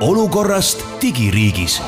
[0.00, 1.82] olukorrast digiriigis.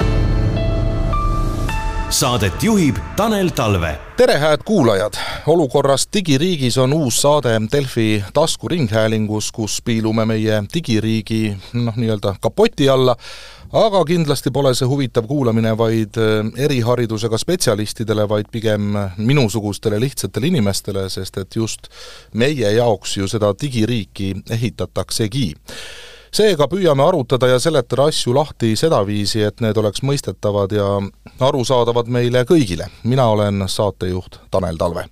[2.10, 3.98] Saadet juhib Tanel Talve.
[4.16, 5.12] tere, hääd kuulajad!
[5.46, 13.16] olukorrast digiriigis on uus saade Delfi taskuringhäälingus, kus piilume meie digiriigi noh, nii-öelda kapoti alla
[13.72, 16.20] aga kindlasti pole see huvitav kuulamine vaid
[16.58, 21.88] eriharidusega spetsialistidele, vaid pigem minusugustele lihtsatele inimestele, sest et just
[22.34, 25.54] meie jaoks ju seda digiriiki ehitataksegi
[26.32, 30.86] seega püüame arutada ja seletada asju lahti sedaviisi, et need oleks mõistetavad ja
[31.40, 32.88] arusaadavad meile kõigile.
[33.04, 35.04] mina olen saatejuht Tanel Talve.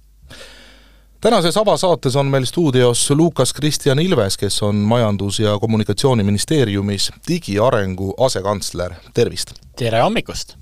[1.20, 8.94] tänases avasaates on meil stuudios Lukas Kristjan Ilves, kes on Majandus- ja Kommunikatsiooniministeeriumis digiarengu asekantsler,
[9.14, 9.52] tervist!
[9.76, 10.56] tere hommikust!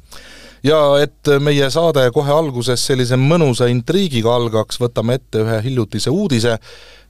[0.65, 6.59] Ja et meie saade kohe alguses sellise mõnusa intriigiga algaks, võtame ette ühe hiljutise uudise,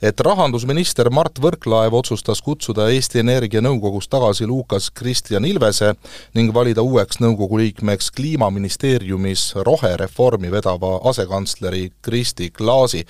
[0.02, 5.94] et rahandusminister Mart Võrklaev otsustas kutsuda Eesti Energia nõukogust tagasi Lukas Kristjan Ilvese
[6.38, 13.04] ning valida uueks nõukogu liikmeks Kliimaministeeriumis rohereformi vedava asekantsleri Kristi Klaasi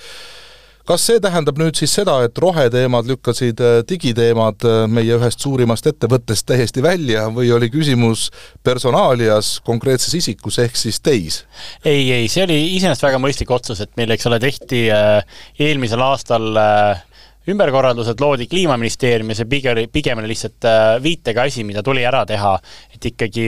[0.89, 5.89] kas see tähendab nüüd siis seda, et roheteemad lükkasid äh, digiteemad äh, meie ühest suurimast
[5.91, 8.28] ettevõttest täiesti välja või oli küsimus
[8.64, 11.42] personaalias, konkreetses isikus ehk siis teis?
[11.84, 15.20] ei, ei, see oli iseenesest väga mõistlik otsus, et meil, eks ole, tehti äh,
[15.61, 16.48] eelmisel aastal
[17.48, 20.66] ümberkorraldused loodi Kliimaministeerium ja pigem pigem oli lihtsalt
[21.02, 22.54] viitega asi, mida tuli ära teha,
[22.94, 23.46] et ikkagi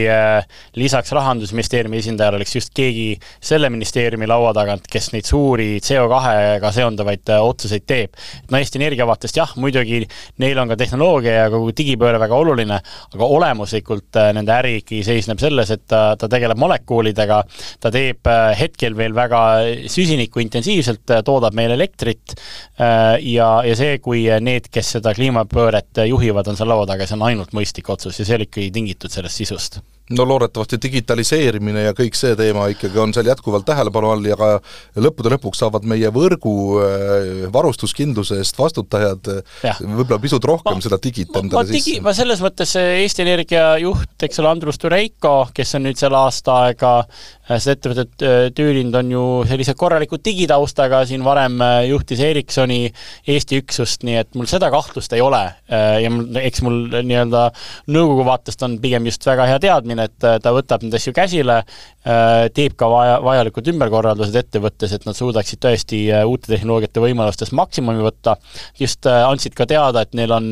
[0.81, 7.33] lisaks Rahandusministeeriumi esindajale oleks just keegi selle ministeeriumi laua tagant, kes neid suuri CO2-ga seonduvaid
[7.41, 8.17] otsuseid teeb.
[8.51, 10.03] no Eesti Energia vaatest jah, muidugi
[10.41, 12.81] neil on ka tehnoloogia ja kogu digipööre väga oluline,
[13.15, 17.43] aga olemuslikult nende äri ikkagi seisneb selles, et ta, ta tegeleb molekuulidega,
[17.81, 19.43] ta teeb hetkel veel väga
[19.91, 22.37] süsinikuintensiivselt, toodab meile elektrit
[22.79, 27.27] ja, ja see, kui need, kes seda kliimapööret juhivad, on seal laua taga, see on
[27.29, 29.81] ainult mõistlik otsus ja see oli ikkagi tingitud sellest sisust
[30.17, 34.51] no loodetavasti digitaliseerimine ja kõik see teema ikkagi on seal jätkuvalt tähelepanu all ja ka
[34.99, 39.31] lõppude lõpuks saavad meie võrgu äh, varustuskindluse eest vastutajad
[39.63, 39.77] ja.
[39.81, 42.01] võib-olla pisut rohkem ma, seda digit endale ma, sisse.
[42.03, 46.57] ma selles mõttes Eesti Energia juht, eks ole, Andrus Tureiko, kes on nüüd selle aasta
[46.67, 52.83] aega äh, seda ettevõtet äh, tüürinud, on ju sellise korraliku digitaustaga, siin varem juhtis Ericssoni
[53.31, 55.43] Eesti üksust, nii et mul seda kahtlust ei ole.
[55.71, 57.47] ja mul, eks mul nii-öelda
[57.95, 61.61] nõukogu vaatest on pigem just väga hea teadmine, et äh, ta võtab neid asju käsile,
[62.05, 67.55] äh, teeb ka vaja, vajalikud ümberkorraldused ettevõttes, et nad suudaksid tõesti äh, uute tehnoloogiate võimalustest
[67.57, 68.37] maksimumi võtta,
[68.81, 70.51] just andsid ka teada, et neil on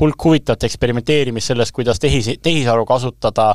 [0.00, 3.52] hulk huvitavat eksperimenteerimist selles, kuidas tehis, tehisaru kasutada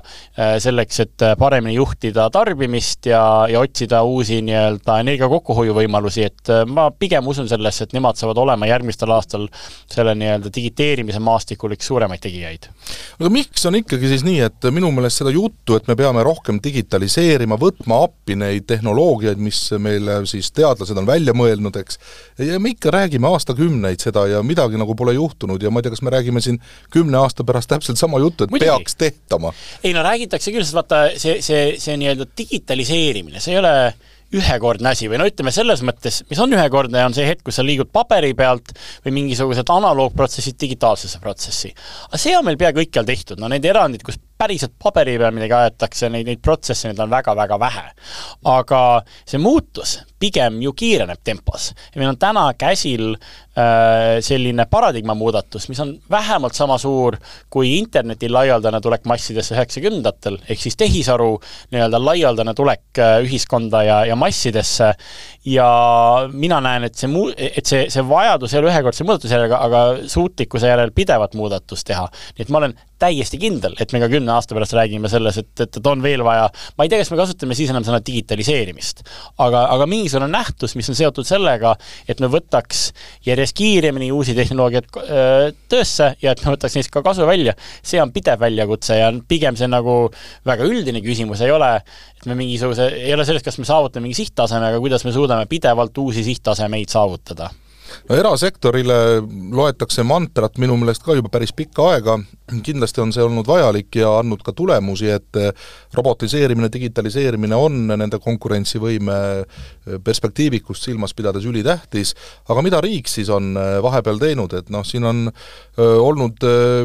[0.63, 6.89] selleks, et paremini juhtida tarbimist ja, ja otsida uusi nii-öelda energia kokkuhoiu võimalusi, et ma
[6.91, 9.47] pigem usun sellesse, et nemad saavad olema järgmistel aastal
[9.91, 12.69] selle nii-öelda digiteerimise maastikul üks suuremaid tegijaid.
[13.19, 16.59] aga miks on ikkagi siis nii, et minu meelest seda juttu, et me peame rohkem
[16.63, 22.01] digitaliseerima, võtma appi neid tehnoloogiaid, mis meile siis teadlased on välja mõelnud, eks,
[22.41, 25.95] ja me ikka räägime aastakümneid seda ja midagi nagu pole juhtunud ja ma ei tea,
[25.95, 26.59] kas me räägime siin
[26.94, 28.69] kümne aasta pärast täpselt sama juttu, et Muidugi.
[28.69, 29.53] peaks tehtama?
[29.83, 33.73] ei no räägitakse küll, sest vaata, see, see, see nii-öelda digitaliseerimine, see ei ole
[34.35, 37.66] ühekordne asi või no ütleme selles mõttes, mis on ühekordne, on see hetk, kus sa
[37.66, 38.73] liigud paberi pealt
[39.06, 41.72] või mingisugused analoogprotsessid digitaalsesse protsessi.
[42.09, 45.55] aga see on meil pea kõikjal tehtud, no need erandid, kus päriselt paberi peal midagi
[45.57, 47.87] aetakse, neid, neid protsesse, neid on väga-väga vähe.
[48.45, 48.81] aga
[49.25, 51.73] see muutus pigem ju kiireneb tempos.
[51.95, 57.17] meil on täna käsil äh, selline paradigma muudatus, mis on vähemalt sama suur
[57.49, 61.37] kui interneti laialdane tulek massidesse üheksakümnendatel, ehk siis tehisaru
[61.71, 64.93] nii-öelda laialdane tulek äh, ühiskonda ja, ja massidesse,
[65.45, 65.69] ja
[66.33, 69.85] mina näen, et see muu-, et see, see vajadus ei ole ühekordse muudatuse järele, aga
[70.09, 72.09] suutlikkuse järel pidevat muudatust teha.
[72.37, 75.49] nii et ma olen täiesti kindel, et me ka kümne aasta pärast räägime selles, et,
[75.59, 79.03] et, et on veel vaja, ma ei tea, kas me kasutame siis enam sõna digitaliseerimist,
[79.43, 81.75] aga, aga mingisugune nähtus, mis on seotud sellega,
[82.09, 82.88] et me võtaks
[83.27, 84.89] järjest kiiremini uusi tehnoloogiaid
[85.71, 87.55] töösse ja et me võtaks neist ka kasu välja,
[87.85, 90.00] see on pidev väljakutse ja pigem see nagu
[90.47, 91.75] väga üldine küsimus ei ole,
[92.18, 95.47] et me mingisuguse, ei ole selles, kas me saavutame mingi sihttaseme, aga kuidas me suudame
[95.50, 97.51] pidevalt uusi sihttasemeid saavutada
[98.09, 98.97] no erasektorile
[99.55, 102.17] loetakse mantrat minu meelest ka juba päris pikka aega,
[102.63, 105.39] kindlasti on see olnud vajalik ja andnud ka tulemusi, et
[105.97, 109.17] robotiseerimine, digitaliseerimine on nende konkurentsivõime
[110.05, 112.13] perspektiivikust silmas pidades ülitähtis,
[112.51, 113.53] aga mida riik siis on
[113.83, 115.25] vahepeal teinud, et noh, siin on
[115.77, 116.43] olnud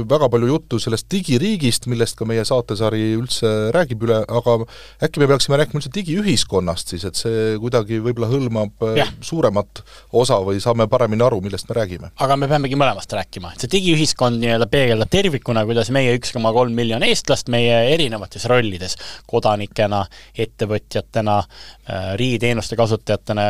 [0.08, 4.58] väga palju juttu sellest digiriigist, millest ka meie saatesari üldse räägib üle, aga
[5.04, 9.06] äkki me peaksime rääkima üldse digiühiskonnast siis, et see kuidagi võib-olla hõlmab ja.
[9.24, 9.82] suuremat
[10.18, 12.12] osa või saame paremini aru, millest me räägime.
[12.16, 16.32] aga me peamegi mõlemast rääkima, et see digiühiskond nii-öelda peegeldab tervikuna tervikuna, kuidas meie üks
[16.34, 18.96] koma kolm miljon eestlast meie erinevates rollides,
[19.30, 20.04] kodanikena,
[20.38, 21.38] ettevõtjatena,
[21.88, 23.46] äh, riigiteenuste kasutajatena,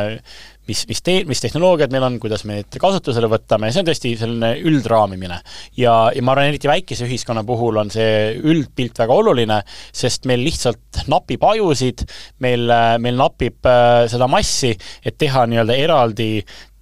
[0.69, 4.15] mis, mis tee-, mis tehnoloogiad meil on, kuidas me neid kasutusele võtame see on tõesti
[4.21, 5.39] selline üldraamimine.
[5.79, 9.63] ja, ja ma arvan, eriti väikese ühiskonna puhul on see üldpilt väga oluline,
[9.93, 12.05] sest meil lihtsalt napib ajusid,
[12.45, 12.69] meil,
[13.03, 14.75] meil napib äh, seda massi,
[15.05, 16.31] et teha nii-öelda eraldi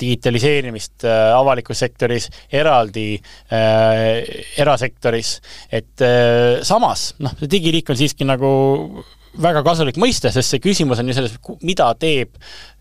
[0.01, 3.15] digitaliseerimist äh, avalikus sektoris, eraldi
[3.53, 4.21] äh,
[4.61, 5.37] erasektoris,
[5.73, 8.51] et äh, samas noh, see digiriik on siiski nagu
[9.41, 12.35] väga kasulik mõiste, sest see küsimus on ju selles, mida teeb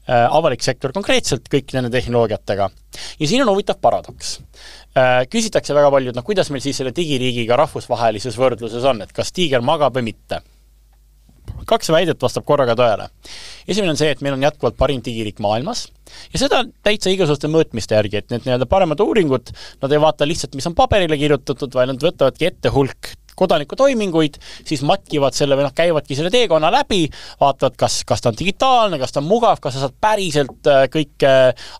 [0.09, 2.69] avalik sektor konkreetselt kõikide nende tehnoloogiatega.
[3.19, 4.39] ja siin on huvitav paradoks
[4.97, 5.25] äh,.
[5.29, 9.31] Küsitakse väga palju, et noh, kuidas meil siis selle digiriigiga rahvusvahelises võrdluses on, et kas
[9.35, 10.41] tiiger magab või mitte
[11.69, 13.07] kaks väidet vastab korraga tõele.
[13.67, 15.87] esimene on see, et meil on jätkuvalt parim digiriik maailmas
[16.33, 19.51] ja seda täitsa igasuguste mõõtmiste järgi, et need nii-öelda paremad uuringud,
[19.81, 24.83] nad ei vaata lihtsalt, mis on paberile kirjutatud, vaid nad võtavadki ette hulk kodanikutoiminguid, siis
[24.87, 27.05] matkivad selle või noh, käivadki selle teekonna läbi,
[27.41, 30.85] vaatavad, kas, kas ta on digitaalne, kas ta on mugav, kas sa saad päriselt äh,
[30.91, 31.33] kõike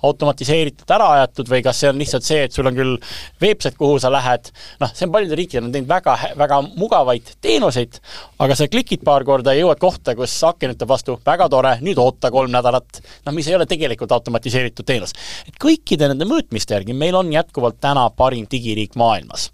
[0.08, 2.96] automatiseeritult ära ajatud või kas see on lihtsalt see, et sul on küll
[3.42, 4.52] veebsait, kuhu sa lähed,
[4.82, 8.00] noh, see on paljudel riikidel on teinud väga, väga mugavaid teenuseid,
[8.44, 12.00] aga sa klikid paar korda ja jõuad kohta, kus aken ütleb vastu, väga tore, nüüd
[12.02, 15.16] oota kolm nädalat, noh, mis ei ole tegelikult automatiseeritud teenus.
[15.48, 19.50] et kõikide nende mõõtmiste järgi meil on jätkuvalt täna parim digiriik maailmas.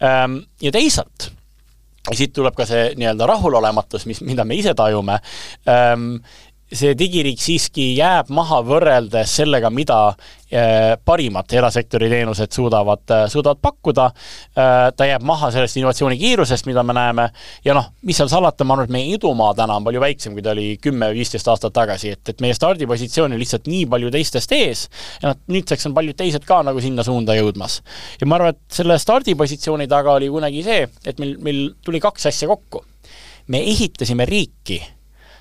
[0.00, 1.30] Ehm, ja teisalt
[2.10, 5.20] ja siit tuleb ka see nii-öelda rahulolematus, mis, mida me ise tajume.
[5.70, 6.16] Ähm,,
[6.70, 9.96] see digiriik siiski jääb maha võrreldes sellega, mida
[10.50, 14.06] eh, parimad erasektori teenused suudavad, eh, suudavad pakkuda,
[14.54, 17.26] eh, ta jääb maha sellest innovatsiooni kiirusest, mida me näeme,
[17.66, 20.46] ja noh, mis seal salata, ma arvan, et meie edumaa täna on palju väiksem, kui
[20.46, 24.14] ta oli kümme või viisteist aastat tagasi, et, et meie stardipositsioon on lihtsalt nii palju
[24.14, 24.86] teistest ees
[25.22, 27.80] ja noh, nüüdseks on paljud teised ka nagu sinna suunda jõudmas.
[28.20, 32.30] ja ma arvan, et selle stardipositsiooni taga oli kunagi see, et meil, meil tuli kaks
[32.30, 32.84] asja kokku.
[33.50, 34.78] me ehitasime riiki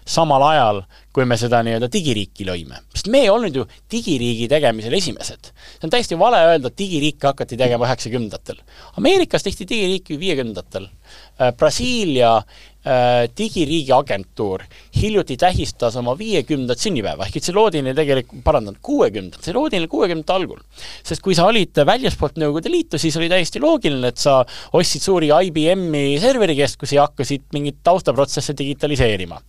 [0.09, 0.81] samal ajal,
[1.13, 2.81] kui me seda nii-öelda digiriiki lõime.
[2.95, 5.51] sest me ei olnud ju digiriigi tegemisel esimesed.
[5.53, 8.61] see on täiesti vale öelda, et digiriike hakati tegema üheksakümnendatel.
[8.97, 10.89] Ameerikas tehti digiriiki viiekümnendatel.
[11.39, 12.41] Äh, Brasiilia
[13.35, 14.61] digiriigi agentuur
[14.95, 19.75] hiljuti tähistas oma viiekümnendat sünnipäeva, ehk et see loodi neil tegelikult, parandan, kuuekümnendat, see loodi
[19.75, 20.61] neil kuuekümnendate algul.
[21.03, 24.39] sest kui sa olid väljaspoolt Nõukogude Liitu, siis oli täiesti loogiline, et sa
[24.73, 29.41] ostsid suuri IBM-i serverikeskusi ja hakkasid mingeid taustaprotsesse digitaliseerima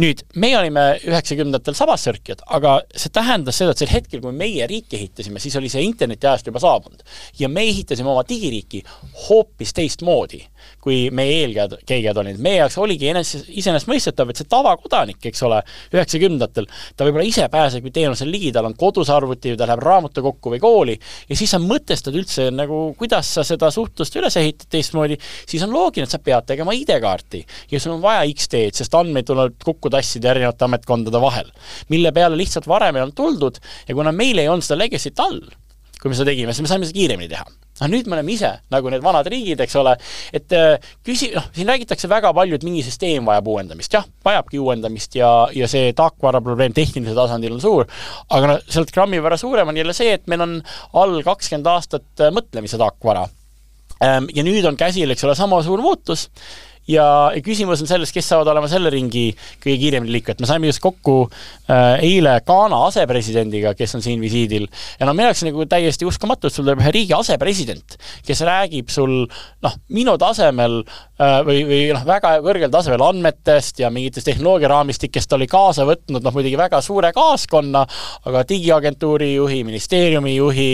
[0.00, 4.96] nüüd, meie olime üheksakümnendatel sabassörkijad, aga see tähendas seda, et sel hetkel, kui meie riiki
[4.96, 7.02] ehitasime, siis oli see internetiajast juba saabunud.
[7.38, 8.82] ja me ehitasime oma digiriiki
[9.26, 10.40] hoopis teistmoodi,
[10.80, 12.38] kui meie eelkäijad, käijad olid.
[12.40, 15.60] meie jaoks oligi enes-, iseenesestmõistetav, et see tavakodanik, eks ole,
[15.94, 20.62] üheksakümnendatel, ta võib-olla ise pääsebki teenusele ligi, tal on kodus arvuti, ta läheb raamatukokku või
[20.62, 20.96] kooli,
[21.28, 25.18] ja siis sa mõtestad üldse nagu, kuidas sa seda suhtlust üles ehitad teistmoodi,
[25.48, 29.28] siis on loogiline, et sa pead tegema ID-kaarti ja sul on vaja X-teed, sest andmeid
[29.28, 31.50] tuleb kokku kokku tassida erinevate ametkondade vahel.
[31.88, 33.58] mille peale lihtsalt varem ei olnud tuldud
[33.88, 35.40] ja kuna meil ei olnud seda legacy't all,
[36.00, 37.44] kui me seda tegime, siis me saime seda kiiremini teha.
[37.80, 39.96] noh, nüüd me oleme ise nagu need vanad riigid, eks ole,
[40.32, 40.76] et äh,
[41.06, 45.30] küsi-, noh, siin räägitakse väga palju, et mingi süsteem vajab uuendamist, jah, vajabki uuendamist ja,
[45.56, 47.88] ja see tarkvara probleem tehnilisel tasandil on suur,
[48.28, 50.58] aga noh, sealt grammi võrra suurem on jälle see, et meil on
[51.00, 53.26] all kakskümmend aastat äh, mõtlemise tarkvara.
[54.00, 56.28] Ähm, ja nüüd on käsil, eks ole, sama suur muutus
[56.90, 57.06] ja
[57.44, 59.28] küsimus on selles, kes saavad olema selle ringi
[59.62, 64.66] kõige kiiremini liikujad, me saime just kokku äh, eile Ghana asepresidendiga, kes on siin visiidil,
[64.98, 68.90] ja no minu jaoks nagu täiesti uskumatu, et sul tuleb ühe riigi asepresident, kes räägib
[68.92, 69.14] sul
[69.64, 75.48] noh, minu tasemel äh, või, või noh, väga kõrgel tasemel andmetest ja mingitest tehnoloogiaraamistikest oli
[75.50, 77.84] kaasa võtnud noh, muidugi väga suure kaaskonna,
[78.26, 80.70] aga digiagentuuri juhi, ministeeriumi juhi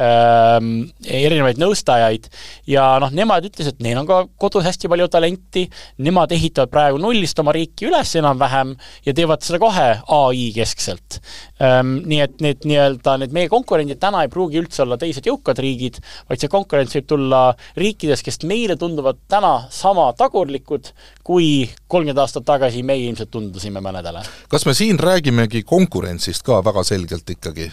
[0.00, 0.72] ähm,,
[1.04, 2.28] erinevaid nõustajaid.
[2.70, 5.70] Ja noh, nemad ütlesid, et neil on ka kodus hästi palju talenti, protsenti,
[6.02, 8.74] nemad ehitavad praegu nullist oma riiki üles enam-vähem
[9.06, 11.20] ja teevad seda kohe ai keskselt.
[11.60, 15.60] Ehm, nii et need nii-öelda, need meie konkurendid täna ei pruugi üldse olla teised jõukad
[15.62, 17.42] riigid, vaid see konkurents võib tulla
[17.78, 20.90] riikidest, kes meile tunduvad täna sama tagurlikud,
[21.24, 24.20] kui kolmkümmend aastat tagasi meie ilmselt tundusime mõnedele.
[24.52, 27.70] kas me siin räägimegi konkurentsist ka väga selgelt ikkagi?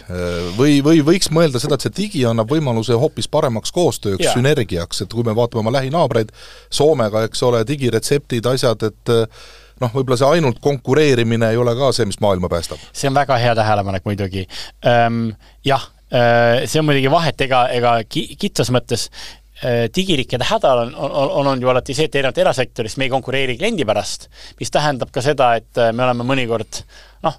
[0.56, 5.12] Või, või võiks mõelda seda, et see digi annab võimaluse hoopis paremaks koostööks, sünergiaks, et
[5.12, 6.32] kui me vaatame oma lähinaabreid,
[6.72, 9.12] Soomega, eks ole, digiretseptid, asjad, et
[9.82, 12.80] noh, võib-olla see ainult konkureerimine ei ole ka see, mis maailma päästab.
[12.92, 14.46] see on väga hea tähelepanek muidugi
[14.86, 15.34] ähm,.
[15.66, 19.08] jah, äh, see on muidugi vahet, ega, ega ki-, kitsas mõttes
[19.64, 23.12] äh, digiriikide häda on, on, on olnud ju alati see, et erinevalt erasektorist me ei
[23.12, 24.28] konkureeri kliendi pärast,
[24.60, 26.82] mis tähendab ka seda, et äh, me oleme mõnikord
[27.26, 27.38] noh,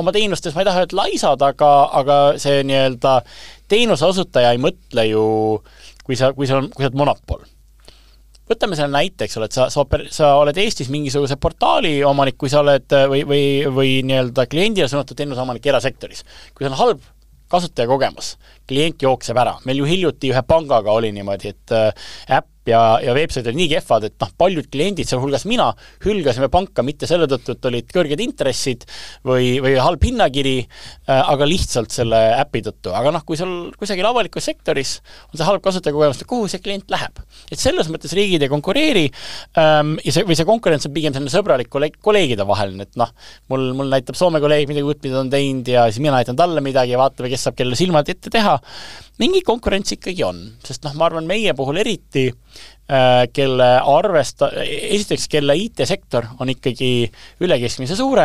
[0.00, 1.70] oma teenustes ma ei taha öelda laisad, aga,
[2.02, 3.20] aga see nii-öelda
[3.70, 5.24] teenuse osutaja ei mõtle ju,
[6.04, 7.46] kui sa, kui sa, kui sa oled monopol
[8.50, 12.34] võtame selle näite, eks ole, et sa, sa oper-, sa oled Eestis mingisuguse portaali omanik,
[12.40, 16.24] kui sa oled või, või, või nii-öelda kliendile suunatud teenuse omanik erasektoris.
[16.50, 17.04] kui sul on halb
[17.50, 18.36] kasutajakogemus,
[18.68, 21.76] klient jookseb ära, meil ju hiljuti ühe pangaga oli niimoodi, et
[22.30, 25.70] äpp ja, ja veebsaid olid nii kehvad, et noh, paljud kliendid, sealhulgas mina,
[26.04, 28.86] hülgasime panka mitte selle tõttu, et olid kõrged intressid
[29.26, 32.94] või, või halb hinnakiri äh,, aga lihtsalt selle äpi tõttu.
[32.96, 34.96] aga noh, kui sul kusagil avalikus sektoris
[35.30, 37.22] on see halb kasutajakogemus, kuhu see klient läheb?
[37.50, 39.06] et selles mõttes riigid ei konkureeri
[39.60, 43.12] ähm, ja see, või see konkurents on pigem selline sõbralik kolleeg, kolleegide vaheline, et noh,
[43.52, 46.38] mul, mul näitab Soome kolleeg midagi uut, mida ta on teinud ja siis mina näitan
[46.38, 48.58] talle midagi ja vaatame, kes saab kellele silmad ette teha,
[49.20, 52.59] mingi konkurents ikkagi on, sest noh, ma arvan, meie puhul eriti äh,
[53.32, 57.10] kelle arvesta-, esiteks, kelle IT-sektor on ikkagi
[57.44, 58.24] üle keskmise suure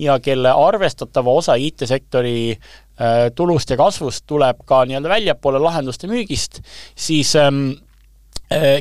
[0.00, 6.62] ja kelle arvestatava osa IT-sektori äh, tulust ja kasvust tuleb ka nii-öelda väljapoole lahenduste müügist,
[6.96, 7.89] siis ähm, Äh,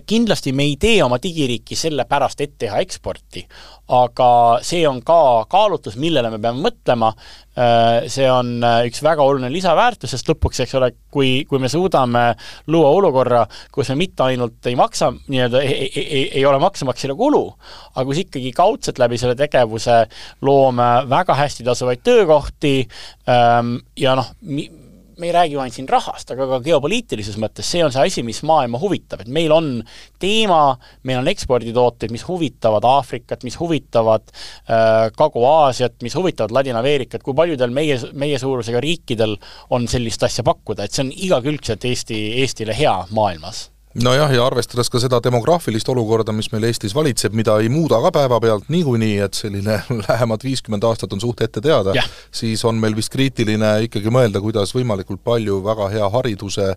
[0.06, 3.44] kindlasti me ei tee oma digiriiki sellepärast, et teha eksporti,
[3.94, 4.30] aga
[4.66, 7.10] see on ka kaalutlus, millele me peame mõtlema,
[7.58, 11.72] äh, see on äh, üks väga oluline lisaväärtus, sest lõpuks, eks ole, kui, kui me
[11.72, 12.24] suudame
[12.70, 17.18] luua olukorra, kus me mitte ainult ei maksa, nii-öelda ei, ei, ei, ei ole maksumaksjale
[17.18, 17.46] kulu,
[17.96, 20.04] aga kus ikkagi kaudselt läbi selle tegevuse
[20.46, 22.76] loome väga hästi tasuvaid töökohti
[23.30, 24.34] ähm, ja noh,
[25.20, 28.24] me ei räägi ju ainult siin rahast, aga ka geopoliitilises mõttes, see on see asi,
[28.26, 29.72] mis maailma huvitab, et meil on
[30.22, 37.38] teema, meil on eksporditooteid, mis huvitavad Aafrikat, mis huvitavad äh, Kagu-Aasiat, mis huvitavad Ladina-Ameerikat, kui
[37.38, 39.36] paljudel meie, meie suurusega riikidel
[39.76, 44.90] on sellist asja pakkuda, et see on igakülgselt Eesti, Eestile hea maailmas nojah, ja arvestades
[44.92, 49.38] ka seda demograafilist olukorda, mis meil Eestis valitseb, mida ei muuda ka päevapealt niikuinii, et
[49.38, 51.96] selline lähemad viiskümmend aastat on suht ette teada,
[52.32, 56.74] siis on meil vist kriitiline ikkagi mõelda, kuidas võimalikult palju väga hea hariduse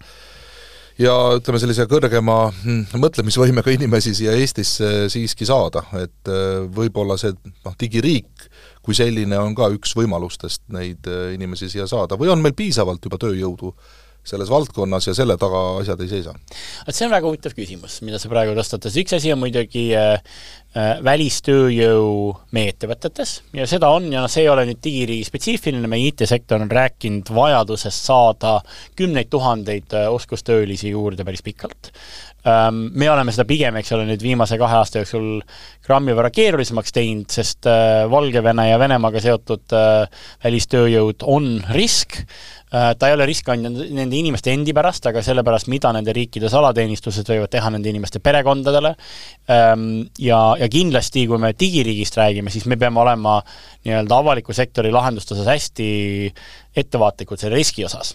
[1.00, 7.34] ja ütleme, sellise kõrgema mm, mõtlemisvõimega inimesi siia Eestisse siiski saada, et äh, võib-olla see
[7.36, 8.48] noh, digiriik
[8.82, 13.04] kui selline on ka üks võimalustest neid äh, inimesi siia saada või on meil piisavalt
[13.06, 13.72] juba tööjõudu
[14.24, 16.34] selles valdkonnas ja selle taga asjad ei seisa?
[16.86, 20.14] vot see on väga huvitav küsimus, mida sa praegu tõstatas, üks asi on muidugi äh,
[20.76, 26.12] äh, välistööjõu meie ettevõtetes ja seda on ja see ei ole nüüd digiriigi spetsiifiline, meie
[26.12, 28.60] IT-sektor on rääkinud vajadusest saada
[28.98, 31.90] kümneid tuhandeid äh, oskustöölisi juurde päris pikalt
[32.46, 32.88] ähm,.
[32.94, 35.42] Me oleme seda pigem, eks ole, nüüd viimase kahe aasta jooksul
[35.82, 42.61] grammi võrra keerulisemaks teinud, sest äh, Valgevene ja Venemaaga seotud äh, välistööjõud on risk, Äh,
[42.72, 47.28] ta ei ole risk ainult nende inimeste endi pärast, aga sellepärast, mida nende riikide salateenistused
[47.28, 48.94] võivad teha nende inimeste perekondadele
[49.52, 49.84] ähm,
[50.16, 53.36] ja, ja kindlasti, kui me digiriigist räägime, siis me peame olema
[53.84, 55.90] nii-öelda avaliku sektori lahenduste osas hästi
[56.80, 58.14] ettevaatlikud selle riski osas.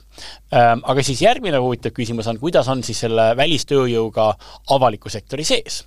[0.49, 4.31] Ähm, aga siis järgmine huvitav küsimus on, kuidas on siis selle välistööjõuga
[4.73, 5.83] avaliku sektori sees?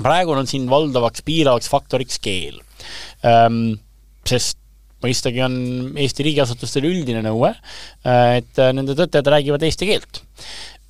[0.00, 2.54] praegu on siin valdavaks piiravaks faktoriks keel
[3.28, 3.74] ähm,
[4.24, 4.61] sest
[5.04, 5.56] mõistagi on
[6.00, 7.52] Eesti riigiasutustel üldine nõue,
[8.06, 10.22] äh, et äh, nende töötajad räägivad eesti keelt.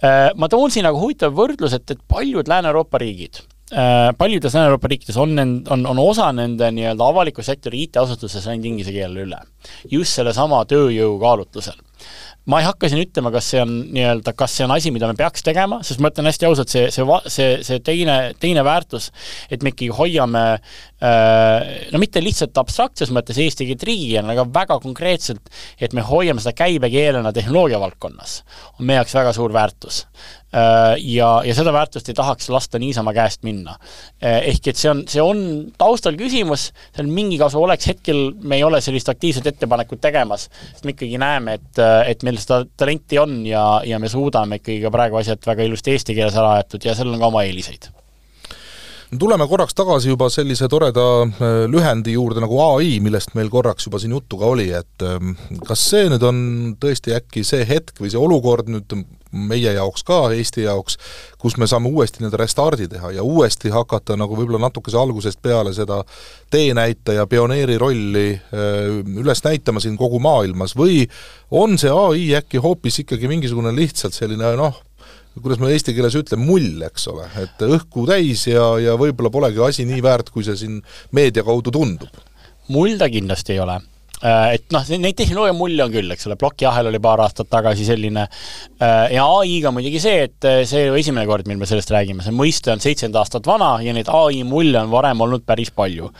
[0.02, 3.44] Äh, ma toon siin aga huvitava võrdluse, et, et paljud Lääne-Euroopa riigid,
[4.20, 9.24] paljudes Lääne-Euroopa riikides on, on, on osa nende nii-öelda avaliku sektori IT-asutuses läinud inglise keelele
[9.24, 9.38] üle.
[9.88, 11.78] just sellesama tööjõu kaalutlusel
[12.50, 15.16] ma ei hakka siin ütlema, kas see on nii-öelda, kas see on asi, mida me
[15.18, 19.10] peaks tegema, sest ma ütlen hästi ausalt, see, see, see, see teine, teine väärtus,
[19.52, 20.44] et me ikkagi hoiame
[21.02, 25.50] no mitte lihtsalt abstraktses mõttes eesti keelt riigikeelena, aga väga konkreetselt,
[25.82, 28.36] et me hoiame seda käibekeelena tehnoloogia valdkonnas,
[28.78, 30.04] on meie jaoks väga suur väärtus.
[30.52, 33.78] Äh, ja, ja seda väärtust ei tahaks lasta niisama käest minna.
[34.20, 35.40] Äh, ehk et see on, see on
[35.80, 40.84] taustal küsimus, seal mingi kasu oleks, hetkel me ei ole sellist aktiivset ettepanekut tegemas, sest
[40.84, 41.82] me ikkagi näeme, et,
[42.12, 45.96] et meil seda talenti on ja, ja me suudame ikkagi ka praegu asjad väga ilusti
[45.96, 47.88] eesti keeles ära aetud ja sellel on ka oma eeliseid
[49.18, 54.00] tuleme korraks tagasi juba sellise toreda äh, lühendi juurde nagu ai, millest meil korraks juba
[54.00, 55.34] siin juttu ka oli, et ähm,
[55.68, 56.38] kas see nüüd on
[56.80, 58.96] tõesti äkki see hetk või see olukord nüüd
[59.32, 60.98] meie jaoks ka, Eesti jaoks,
[61.40, 65.72] kus me saame uuesti nii-öelda restardi teha ja uuesti hakata nagu võib-olla natukese algusest peale
[65.76, 66.02] seda
[66.52, 71.02] teenäitaja, pioneeri rolli äh, üles näitama siin kogu maailmas või
[71.50, 74.80] on see ai äkki hoopis ikkagi mingisugune lihtsalt selline noh,
[75.40, 79.62] kuidas ma eesti keeles ütlen, mull, eks ole, et õhku täis ja, ja võib-olla polegi
[79.64, 80.82] asi nii väärt, kui see siin
[81.16, 82.20] meedia kaudu tundub.
[82.72, 83.78] mull ta kindlasti ei ole
[84.20, 87.86] äh, et noh, neid tehnoloogia mulje on küll, eks ole, plokiahel oli paar aastat tagasi
[87.88, 91.68] selline äh, ja ai-ga muidugi see, et äh, see ei ole esimene kord, mil me
[91.70, 95.48] sellest räägime, see mõiste on seitsekümmend aastat vana ja neid ai mulje on varem olnud
[95.48, 96.12] päris palju.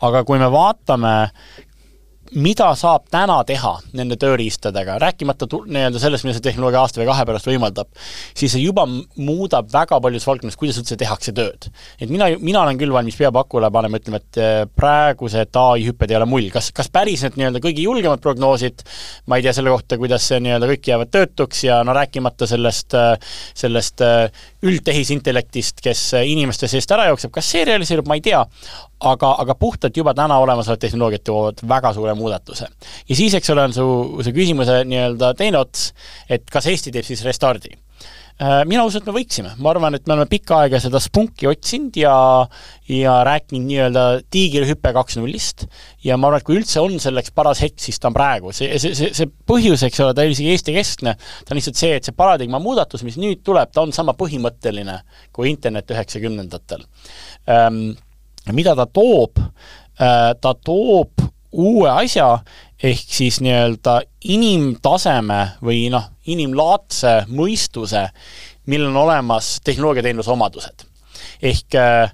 [0.00, 1.14] aga kui me vaatame
[2.38, 7.24] mida saab täna teha nende tööriistadega, rääkimata nii-öelda sellest, mida see tehnoloogia aasta või kahe
[7.26, 7.88] pärast võimaldab,
[8.38, 11.70] siis see juba muudab väga paljudes valdkondades, kuidas üldse tehakse tööd.
[11.98, 16.10] et mina, mina olen küll valmis pea pakule panema, ütlema, et äh, praegused ai hüpped
[16.10, 18.84] ei ole mull, kas, kas päris need nii-öelda kõige julgemad prognoosid,
[19.26, 23.34] ma ei tea selle kohta, kuidas nii-öelda kõik jäävad töötuks ja no rääkimata sellest, äh,
[23.54, 24.04] sellest
[24.62, 28.44] üldtehisintellektist, kes inimeste seest ära jookseb, kas see realiseerub, ma ei tea,
[29.00, 32.68] aga, aga puhtalt juba täna olemasolevad tehnoloogiad toovad väga suure muudatuse.
[33.08, 33.86] ja siis, eks ole, on su,
[34.24, 35.92] su küsimuse nii-öelda teine ots,
[36.28, 37.76] et kas Eesti teeb siis restardi?
[38.40, 41.44] Äh, mina usun, et me võiksime, ma arvan, et me oleme pikka aega seda spunki
[41.50, 42.14] otsinud ja
[42.88, 45.66] ja rääkinud nii-öelda tiigrihüpe kaks nullist
[46.06, 48.72] ja ma arvan, et kui üldse on selleks paras hetk, siis ta on praegu, see,
[48.80, 51.92] see, see, see põhjus, eks ole, ta ei ole isegi Eesti-keskne, ta on lihtsalt see,
[52.00, 55.02] et see paradigma muudatus, mis nüüd tuleb, ta on sama põhimõtteline
[55.36, 56.88] kui internet üheksakümnendatel
[58.50, 59.38] ähm, mida ta toob,
[60.00, 62.38] äh, ta toob uue asja,
[62.82, 64.00] ehk siis nii-öelda
[64.32, 68.06] inimtaseme või noh, inimlaadse mõistuse,
[68.70, 70.86] millel on olemas tehnoloogiateenuse omadused.
[71.42, 72.12] ehk äh,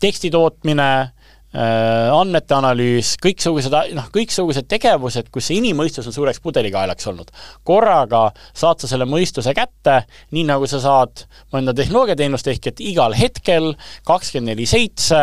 [0.00, 1.13] teksti tootmine,
[1.54, 7.30] andmete analüüs, kõiksugused, noh, kõiksugused tegevused, kus see inimmõistus on suureks pudelikaelaks olnud.
[7.62, 10.00] korraga saad sa selle mõistuse kätte,
[10.34, 13.74] nii nagu sa saad mõnda tehnoloogiateenust, ehk et igal hetkel,
[14.06, 15.22] kakskümmend neli seitse,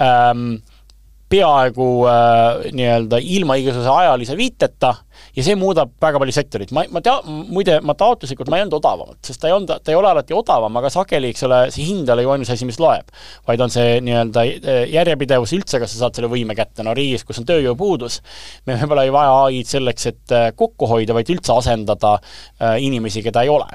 [0.00, 0.56] ähm,
[1.32, 4.92] peaaegu äh, nii-öelda ilma igasuguse ajalise viiteta
[5.36, 8.78] ja see muudab väga palju sektorit, ma, ma tea-, muide, ma taotluslikult, ma ei olnud
[8.78, 11.86] odavamat, sest ta ei olnud, ta ei ole alati odavam, aga sageli, eks ole, see
[11.88, 13.10] hind ei ole ju ainus asi, mis loeb.
[13.48, 17.26] vaid on see nii-öelda äh, järjepidevus üldse, kas sa saad selle võime kätte, no riigis,
[17.26, 18.20] kus on tööjõupuudus,
[18.68, 23.24] me võib-olla ei vaja ai-d selleks, et äh, kokku hoida, vaid üldse asendada äh, inimesi,
[23.26, 23.68] keda ei ole.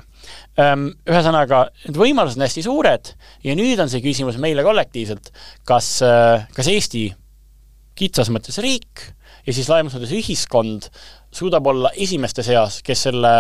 [0.60, 3.16] Ähm, Ühesõnaga, need võimalused on hästi suured
[3.46, 5.32] ja nüüd on see küsimus meile kollektiivselt,
[5.68, 5.98] kas,
[6.54, 7.10] kas Eesti
[7.98, 9.12] kitsas mõttes riik
[9.46, 10.90] ja siis laiemas mõttes ühiskond
[11.32, 13.32] suudab olla esimeste seas, kes selle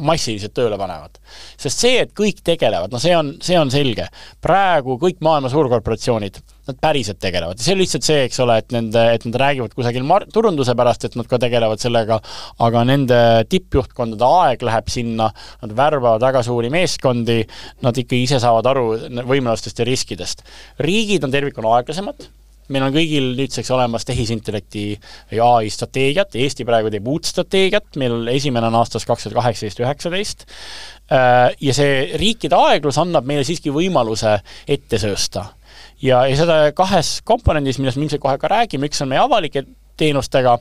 [0.00, 1.18] massiliselt tööle panevad.
[1.60, 4.06] sest see, et kõik tegelevad, no see on, see on selge.
[4.42, 8.72] praegu kõik maailma suurkorporatsioonid, nad päriselt tegelevad ja see on lihtsalt see, eks ole, et
[8.74, 12.18] nende, et nad räägivad kusagil mar-, turunduse pärast, et nad ka tegelevad sellega,
[12.64, 13.18] aga nende
[13.52, 15.28] tippjuhtkondade aeg läheb sinna,
[15.62, 17.42] nad värbavad väga suuri meeskondi,
[17.84, 18.86] nad ikkagi ise saavad aru
[19.28, 20.42] võimalustest ja riskidest.
[20.80, 22.26] riigid on tervikuna aeglasemad,
[22.72, 24.84] meil on kõigil nüüdseks olemas tehisintellekti
[25.32, 29.82] või ai strateegiat, Eesti praegu teeb uut strateegiat, meil esimene on aastast kaks tuhat kaheksateist,
[29.84, 30.46] üheksateist,
[31.12, 35.50] äh, ja see riikide aeglus annab meile siiski võimaluse ette söösta.
[36.02, 39.66] ja, ja seda kahes komponendis, millest me ilmselt kohe ka räägime, üks on meie avalike
[39.96, 40.58] teenustega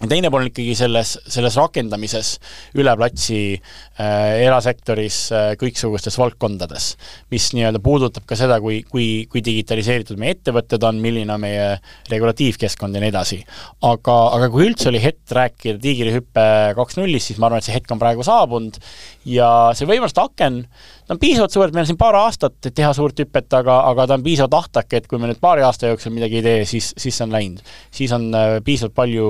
[0.00, 2.34] ja teine pool on ikkagi selles, selles rakendamises
[2.80, 6.90] üle platsi äh, erasektoris äh, kõiksugustes valdkondades,
[7.32, 11.68] mis nii-öelda puudutab ka seda, kui, kui, kui digitaliseeritud meie ettevõtted on, milline on meie
[12.10, 13.40] regulatiivkeskkond ja nii edasi.
[13.86, 17.76] aga, aga kui üldse oli hetk rääkida diigirihüppe kaks nullist, siis ma arvan, et see
[17.76, 18.80] hetk on praegu saabunud
[19.28, 20.64] ja see võimaluste aken,
[21.06, 24.06] ta on piisavalt suur, et meil on siin paar aastat, teha suurt hüpet, aga, aga
[24.08, 26.92] ta on piisavalt ahtake, et kui me nüüd paari aasta jooksul midagi ei tee, siis,
[26.96, 27.64] siis see on läinud.
[27.94, 29.26] siis on äh, piisavalt palju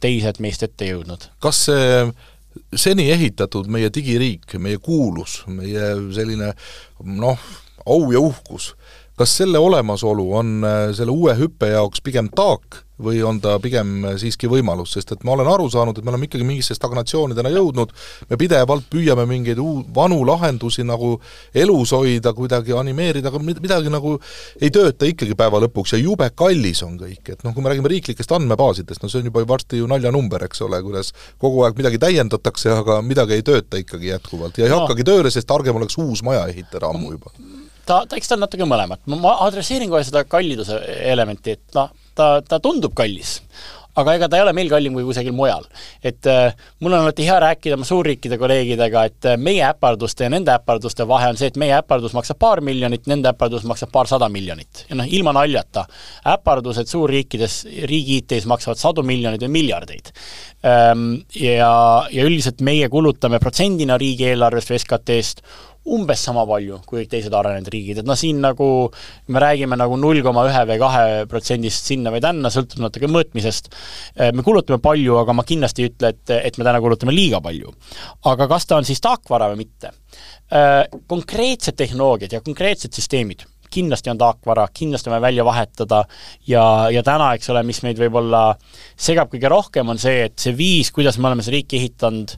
[0.00, 1.30] teised meist ette jõudnud.
[1.42, 2.04] kas see
[2.74, 6.52] seni ehitatud meie digiriik, meie kuulus, meie selline
[7.06, 7.50] noh,
[7.86, 8.74] au ja uhkus,
[9.20, 14.04] kas selle olemasolu on äh, selle uue hüppe jaoks pigem taak või on ta pigem
[14.20, 17.52] siiski võimalus, sest et ma olen aru saanud, et me oleme ikkagi mingisse stagnatsiooni täna
[17.52, 17.92] jõudnud,
[18.30, 21.14] me pidevalt püüame mingeid uu-, vanu lahendusi nagu
[21.56, 24.16] elus hoida, kuidagi animeerida, aga midagi nagu
[24.60, 27.92] ei tööta ikkagi päeva lõpuks ja jube kallis on kõik, et noh, kui me räägime
[27.92, 32.00] riiklikest andmebaasidest, no see on juba varsti ju naljanumber, eks ole, kuidas kogu aeg midagi
[32.02, 34.60] täiendatakse, aga midagi ei tööta ikkagi jätkuvalt.
[34.60, 34.84] Ja ei no.
[34.84, 37.32] hakkagi tööle, sest targem oleks uus maja ehitada ammu juba
[37.90, 40.78] ta, ta, eks ta on natuke mõlemat, ma adresseerin kohe seda kalliduse
[41.10, 43.38] elementi, et noh, ta, ta tundub kallis,
[44.00, 45.64] aga ega ta ei ole meil kallim kui kusagil mujal.
[46.06, 50.30] et äh, mul on alati hea rääkida oma suurriikide kolleegidega, et äh, meie äparduste ja
[50.32, 54.28] nende äparduste vahe on see, et meie äpardus maksab paar miljonit, nende äpardus maksab paarsada
[54.30, 54.84] miljonit.
[54.88, 55.86] ja noh, ilma naljata,
[56.36, 60.14] äpardused suurriikides, riigi IT-s maksavad sadu miljoneid või miljardeid
[60.66, 61.08] ähm,.
[61.40, 65.42] Ja, ja üldiselt meie kulutame protsendina riigieelarvest või SKT-st
[65.94, 68.68] umbes sama palju kui kõik teised arenenud riigid, et noh, siin nagu
[69.32, 73.70] me räägime nagu null koma ühe või kahe protsendist sinna või tänna, sõltub natuke mõõtmisest,
[74.16, 77.42] eh, me kulutame palju, aga ma kindlasti ei ütle, et, et me täna kulutame liiga
[77.44, 77.74] palju.
[78.30, 79.94] aga kas ta on siis taakvara või mitte?
[80.50, 86.00] Eh, konkreetsed tehnoloogiad ja konkreetsed süsteemid, kindlasti on taakvara, kindlasti on vaja välja vahetada
[86.48, 88.42] ja, ja täna, eks ole, mis meid võib-olla
[88.98, 92.34] segab kõige rohkem, on see, et see viis, kuidas me oleme seda riiki ehitanud,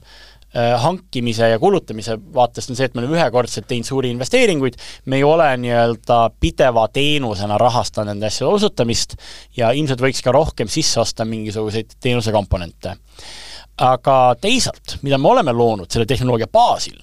[0.53, 4.75] hankimise ja kulutamise vaatest on see, et me oleme ühekordselt teinud suuri investeeringuid,
[5.09, 9.15] me ei ole nii-öelda pideva teenusena rahastanud nende asjade osutamist
[9.57, 12.97] ja ilmselt võiks ka rohkem sisse osta mingisuguseid teenusekomponente.
[13.77, 16.99] aga teisalt, mida me oleme loonud selle tehnoloogia baasil,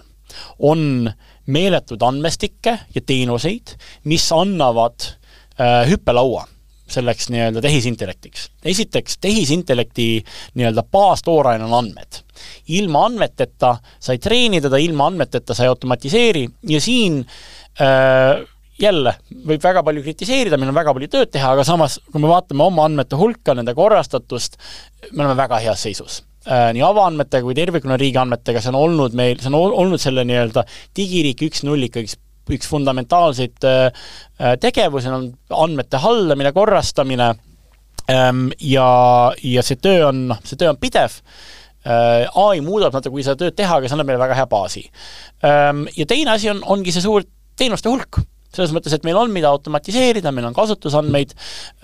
[0.59, 1.11] on
[1.51, 5.11] meeletuid andmestikke ja teenuseid, mis annavad
[5.59, 6.47] äh, hüppelaua
[6.91, 8.49] selleks nii-öelda tehisintellektiks.
[8.65, 10.09] esiteks, tehisintellekti
[10.55, 12.23] nii-öelda baastooraine on andmed.
[12.69, 17.21] ilma andmeteta sa ei treeni teda, ilma andmeteta sa ei automatiseeri ja siin
[17.81, 18.47] äh,
[18.81, 19.15] jälle,
[19.47, 22.65] võib väga palju kritiseerida, meil on väga palju tööd teha, aga samas, kui me vaatame
[22.65, 24.57] oma andmete hulka, nende korrastatust,
[25.13, 29.17] me oleme väga heas seisus äh, nii avaandmetega kui tervikuna riigi andmetega, see on olnud
[29.19, 30.65] meil, see on olnud selle nii-öelda
[30.97, 32.17] digiriik üks null ikkagi
[32.57, 33.87] üks fundamentaalseid äh,
[34.41, 37.33] äh, tegevusi on andmete haldamine, korrastamine
[38.11, 38.91] ähm, ja,
[39.43, 41.21] ja see töö on, noh, see töö on pidev,
[41.85, 44.85] äh, ai muudab natuke, seda tööd teha, aga see annab meile väga hea baasi.
[45.47, 47.27] Ähm, ja teine asi on, ongi see suur
[47.61, 48.23] teenuste hulk
[48.55, 51.35] selles mõttes, et meil on, mida automatiseerida, meil on kasutusandmeid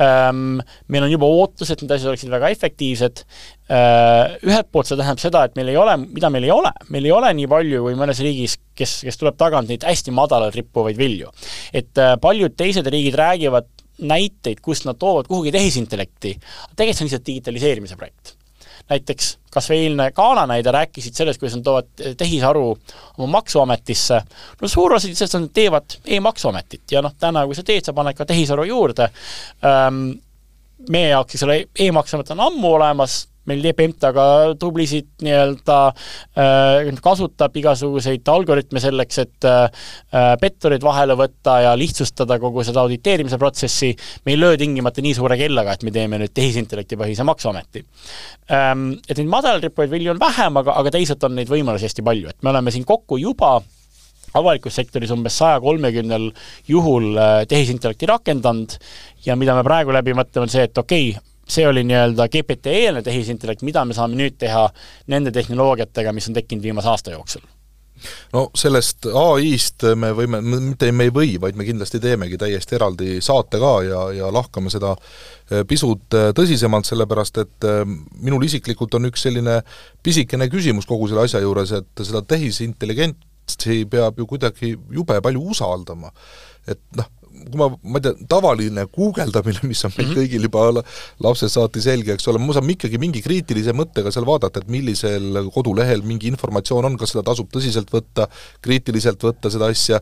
[0.02, 0.58] ähm,,
[0.92, 3.22] meil on juba ootus, et need asjad oleksid väga efektiivsed.
[3.70, 7.08] Äh,, ühelt poolt see tähendab seda, et meil ei ole, mida meil ei ole, meil
[7.08, 10.98] ei ole nii palju kui mõnes riigis, kes, kes tuleb tagant neid hästi madalalt rippuvaid
[10.98, 11.32] vilju.
[11.76, 13.70] et äh, paljud teised riigid räägivad
[14.06, 16.34] näiteid, kust nad toovad kuhugi tehisintellekti,
[16.76, 18.35] tegelikult see on lihtsalt digitaliseerimise projekt
[18.90, 21.88] näiteks kas või eilne Ghana näide, rääkisid sellest, kuidas nad toovad
[22.20, 22.66] tehisaru
[23.16, 24.20] oma Maksuametisse,
[24.60, 28.18] no suur osa sellest nad teevad e-maksuametit ja noh, täna, kui sa teed, sa paned
[28.18, 29.08] ka tehisaru juurde.
[29.64, 30.02] Ähm,,
[30.92, 34.26] meie jaoks, eks ole, e-maksuamet on ammu olemas, meil teeb EMTA ka
[34.60, 35.78] tublisid nii-öelda
[36.38, 39.86] äh,, kasutab igasuguseid algoritme selleks, et äh,
[40.40, 43.92] pettureid vahele võtta ja lihtsustada kogu seda auditeerimise protsessi,
[44.26, 47.84] me ei löö tingimata nii suure kellaga, et me teeme nüüd tehisintellektipõhise Maksuameti
[48.52, 48.92] ähm,.
[49.06, 52.46] Et neid madalrippuvaid vilju on vähem, aga, aga teisalt on neid võimalusi hästi palju, et
[52.46, 53.58] me oleme siin kokku juba
[54.36, 56.30] avalikus sektoris umbes saja kolmekümnel
[56.68, 58.76] juhul äh, tehisintellekti rakendanud
[59.26, 63.02] ja mida me praegu läbi mõtleme, on see, et okei okay,, see oli nii-öelda GPT-eelne
[63.06, 64.66] tehisintellekt, mida me saame nüüd teha
[65.12, 67.44] nende tehnoloogiatega, mis on tekkinud viimase aasta jooksul?
[68.34, 73.20] no sellest ai-st me võime, mitte me ei või, vaid me kindlasti teemegi täiesti eraldi
[73.24, 77.82] saate ka ja, ja lahkame seda eh, pisut eh, tõsisemalt, sellepärast et eh,
[78.20, 79.60] minul isiklikult on üks selline
[80.04, 86.12] pisikene küsimus kogu selle asja juures, et seda tehisintelligentsi peab ju kuidagi jube palju usaldama.
[86.66, 87.08] et noh,
[87.46, 90.20] kui ma, ma ei tea, tavaline guugeldamine, mis on meil mm -hmm.
[90.20, 90.84] kõigil juba
[91.26, 95.42] lapsest saati selge, eks ole, me saame ikkagi mingi kriitilise mõttega seal vaadata, et millisel
[95.54, 98.28] kodulehel mingi informatsioon on, kas seda tasub tõsiselt võtta,
[98.60, 100.00] kriitiliselt võtta seda asja,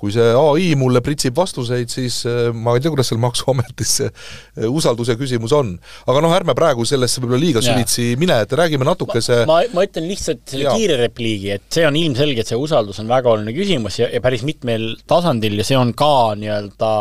[0.00, 4.08] kui see ai mulle pritsib vastuseid, siis äh, ma ei tea, kuidas seal Maksuametis see
[4.08, 5.74] äh, usalduse küsimus on.
[6.08, 9.86] aga noh, ärme praegu sellesse võib-olla liiga süvitsi mine, et räägime natukese ma, ma, ma
[9.86, 10.74] ütlen lihtsalt selle ja.
[10.78, 14.22] kiire repliigi, et see on ilmselge, et see usaldus on väga oluline küsimus ja, ja
[14.24, 16.92] päris mitmel tasandil ja see on ka nii-öelda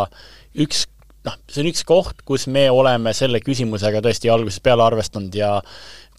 [0.60, 0.86] üks
[1.28, 5.58] noh, see on üks koht, kus me oleme selle küsimusega tõesti algusest peale arvestanud ja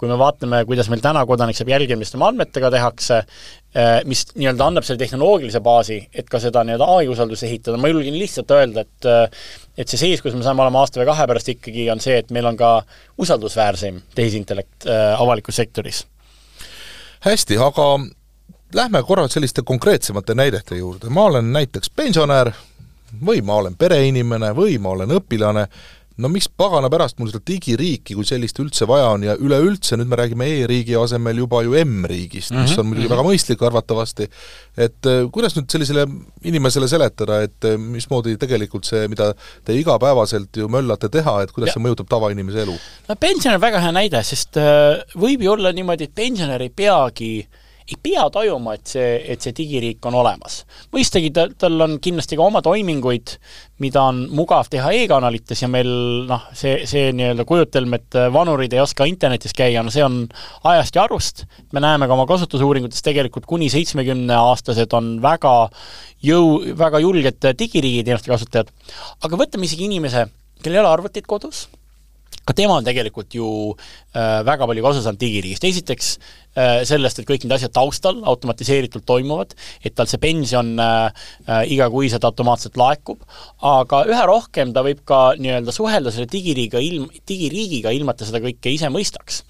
[0.01, 3.19] kui me vaatame, kuidas meil täna kodanik saab jälgida, mis tema andmetega tehakse,
[3.75, 7.91] eh, mis nii-öelda annab selle tehnoloogilise baasi, et ka seda nii-öelda ai usaldust ehitada, ma
[7.93, 9.43] julgen lihtsalt öelda, et eh,
[9.81, 12.33] et see seis, kus me saame olema aasta või kahe pärast ikkagi, on see, et
[12.35, 12.73] meil on ka
[13.21, 16.03] usaldusväärseim tehisintellekt äh, avalikus sektoris.
[17.25, 17.87] hästi, aga
[18.75, 22.53] lähme korra selliste konkreetsemate näidete juurde, ma olen näiteks pensionär
[23.27, 25.67] või ma olen pereinimene või ma olen õpilane,
[26.21, 30.11] no miks pagana pärast mul seda digiriiki kui sellist üldse vaja on ja üleüldse nüüd
[30.11, 32.63] me räägime e-riigi asemel juba ju M-riigist mm, -hmm.
[32.63, 33.17] mis mhm, on muidugi mm -hmm.
[33.17, 34.29] väga mõistlik arvatavasti,
[34.77, 36.07] et äh, kuidas nüüd sellisele
[36.45, 39.33] inimesele seletada, et äh, mismoodi tegelikult see, mida
[39.65, 41.75] te igapäevaselt ju möllate teha, et kuidas ja.
[41.75, 42.77] see mõjutab tavainimese elu?
[43.09, 46.71] no pension on väga hea näide, sest äh, võib ju olla niimoodi, et pensionär ei
[46.71, 47.60] peagi äh,
[47.91, 50.61] ei pea tajuma, et see, et see digiriik on olemas.
[50.95, 53.33] mõistagi ta, tal on kindlasti ka oma toiminguid,
[53.83, 55.91] mida on mugav teha e-kanalites ja meil
[56.29, 60.23] noh, see, see nii-öelda kujutelm, et vanurid ei oska internetis käia, no see on
[60.71, 65.55] ajast ja arust, me näeme ka oma kasutusuuringutes tegelikult kuni seitsmekümneaastased on väga
[66.27, 68.71] jõu, väga julged digiriigi teenuste kasutajad.
[69.27, 70.29] aga võtame isegi inimese,
[70.63, 71.67] kellel ei ole arvutit kodus,
[72.47, 73.47] ka tema on tegelikult ju
[74.15, 76.15] väga palju kasu saanud digiriigist, esiteks
[76.59, 79.53] Äh, sellest, et kõik need asjad taustal automatiseeritult toimuvad,
[79.87, 83.21] et tal see pension äh, äh, igakuiselt automaatselt laekub,
[83.63, 88.27] aga üha rohkem ta võib ka nii-öelda suhelda selle digiriigiga ilm, digiriigiga, ilma et ta
[88.27, 89.45] seda kõike ise mõistaks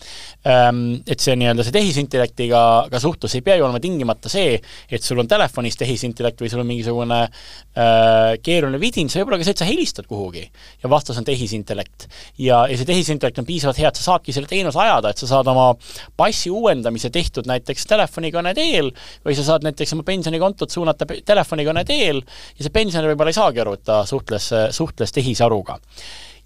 [0.44, 0.82] ähm,.
[1.08, 2.60] Et see nii-öelda see tehisintellektiga
[2.92, 4.58] ka suhtlus ei pea ju olema tingimata see,
[4.92, 9.40] et sul on telefonis tehisintellekt või sul on mingisugune äh, keeruline vidin, see võib olla
[9.40, 10.44] ka see, et sa helistad kuhugi
[10.84, 12.10] ja vastus on tehisintellekt.
[12.36, 15.30] ja, ja see tehisintellekt on piisavalt hea, et sa saadki selle teenuse ajada, et sa
[15.30, 15.70] saad oma
[16.18, 18.90] passi uuendada, ühendamise tehtud näiteks telefonikõne teel
[19.24, 23.62] või sa saad näiteks oma pensionikontot suunata telefonikõne teel ja see pensionär võib-olla ei saagi
[23.62, 25.78] aru, et ta suhtles, suhtles tehisaruga.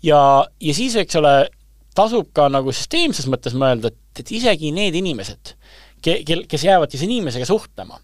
[0.03, 1.49] ja, ja siis, eks ole,
[1.95, 5.55] tasub ka nagu süsteemses mõttes mõelda, et, et isegi need inimesed,
[6.03, 8.01] ke-, kel-, kes jäävad siis inimesega suhtlema,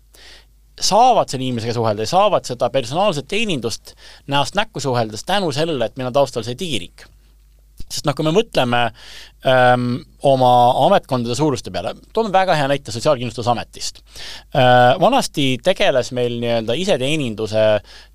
[0.81, 3.97] saavad selle inimesega suhelda ja saavad seda personaalset teenindust
[4.31, 7.09] näost näkku suheldes tänu sellele, et meil on taustal see digiriik
[7.91, 9.91] sest noh, kui me mõtleme öö, ähm,
[10.27, 10.53] oma
[10.87, 14.03] ametkondade suuruste peale, toome väga hea näite Sotsiaalkindlustusametist.
[14.55, 17.67] Äh, vanasti tegeles meil nii-öelda iseteeninduse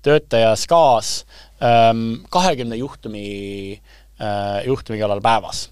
[0.06, 1.24] töötaja SKA-s
[1.60, 3.26] ähm, kahekümne juhtumi,
[4.20, 5.66] äh, juhtumi kallal päevas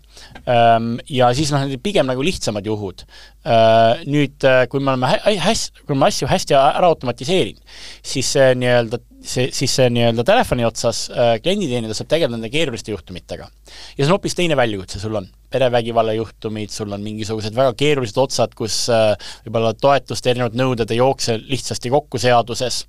[0.48, 3.06] ähm, ja siis noh, need pigem nagu lihtsamad juhud.
[3.44, 8.52] Äh, nüüd, kui me oleme hä-, hästi, kui me asju hästi ära automatiseerinud, siis see
[8.58, 13.48] nii-öelda see, siis see nii-öelda telefoni otsas äh, klienditeenindaja saab tegeleda nende keeruliste juhtumitega.
[13.48, 18.18] ja see on hoopis teine väljakutse sul on, perevägivalla juhtumid, sul on mingisugused väga keerulised
[18.20, 19.12] otsad, kus äh,
[19.46, 22.82] võib-olla toetuste erinevad nõuded ei jookse lihtsasti kokku seaduses,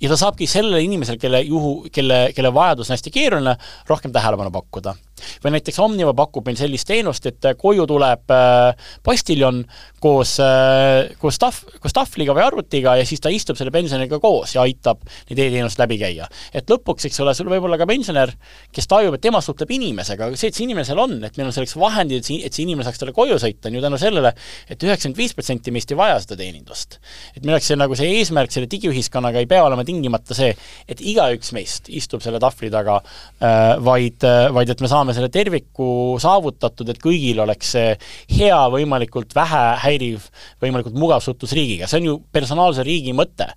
[0.00, 3.54] ja ta saabki sellele inimesele, kelle juhu, kelle, kelle vajadus on hästi keeruline,
[3.90, 4.96] rohkem tähelepanu pakkuda.
[5.44, 9.64] või näiteks Omniva pakub meil sellist teenust, et koju tuleb äh, postiljon
[10.00, 14.54] koos äh,, koos tahv, koos tahvliga või arvutiga ja siis ta istub selle pensioniga koos
[14.56, 16.28] ja aitab neid e-teenust läbi käia.
[16.54, 18.32] et lõpuks, eks ole, sul võib olla ka pensionär,
[18.72, 21.50] kes tajub, et tema suhtleb inimesega, aga see, et see inimene seal on, et meil
[21.50, 24.00] on selleks vahendid, et see, et see inimene saaks talle koju sõita, on ju tänu
[24.00, 26.98] sellele et, et üheksakümmend viis protsenti meist ei vaja seda teenindust.
[27.34, 30.54] et meil oleks see nagu see eesmärk selle digiühiskonnaga ei pea olema tingimata see,
[30.88, 35.30] et igaüks meist istub selle tahvli taga äh,, vaid äh,, vaid et me saame selle
[35.32, 37.94] terviku saavutatud, et kõigil oleks see
[38.36, 40.26] hea, võimalikult vähe häiriv,
[40.62, 43.50] võimalikult mugav suhtlus riigiga, see on ju personaalse riigi mõte.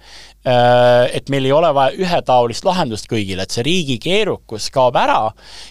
[0.43, 5.29] Äh, et meil ei ole vaja ühetaolist lahendust kõigile, et see riigi keerukus kaob ära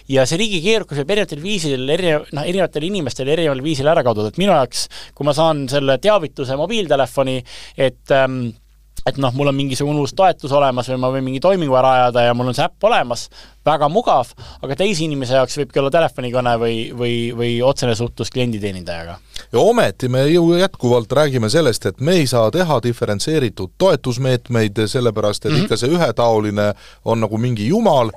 [0.09, 4.31] ja see riigi keerukus võib erinevatel viisil, erinev, noh, erinevatel inimestel erineval viisil ära kaduda,
[4.31, 7.39] et minu jaoks, kui ma saan selle teavituse mobiiltelefoni,
[7.77, 8.43] et ähm,
[9.03, 12.23] et noh, mul on mingisugune uus toetus olemas või ma võin mingi toimingu ära ajada
[12.23, 13.25] ja mul on see äpp olemas,
[13.65, 14.31] väga mugav,
[14.63, 19.17] aga teise inimese jaoks võibki olla telefonikõne või, või, või otsene suhtlus klienditeenindajaga.
[19.51, 25.45] ja ometi me ju jätkuvalt räägime sellest, et me ei saa teha diferentseeritud toetusmeetmeid, sellepärast
[25.45, 25.63] et mm -hmm.
[25.63, 26.73] ikka see ühetaoline
[27.05, 28.11] on nagu mingi jumal,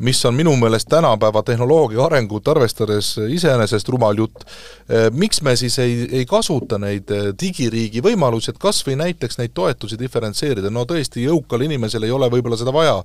[0.00, 4.44] mis on minu meelest tänapäeva tehnoloogia arengut arvestades iseenesest rumal jutt,
[4.88, 9.38] eh, miks me siis ei, ei kasuta neid eh, digiriigi võimalusi, et kas või näiteks
[9.40, 12.96] neid toetusi diferentseerida, no tõesti, jõukal inimesel ei ole võib-olla seda vaja,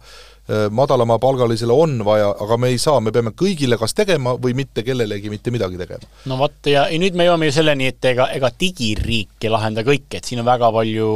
[0.46, 5.32] madalamapalgalisele on vaja, aga me ei saa, me peame kõigile kas tegema või mitte kellelegi
[5.34, 6.06] mitte midagi tegema.
[6.30, 9.82] no vot, ja, ja nüüd me jõuame ju selleni, et ega, ega digiriik ei lahenda
[9.88, 11.10] kõike, et siin on väga palju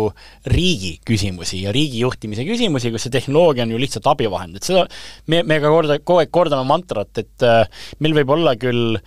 [0.49, 4.87] riigi küsimusi ja riigi juhtimise küsimusi, kus see tehnoloogia on ju lihtsalt abivahend, et seda
[5.29, 8.97] me, me ka korda, kogu aeg kordame mantrat, et äh, meil võib olla küll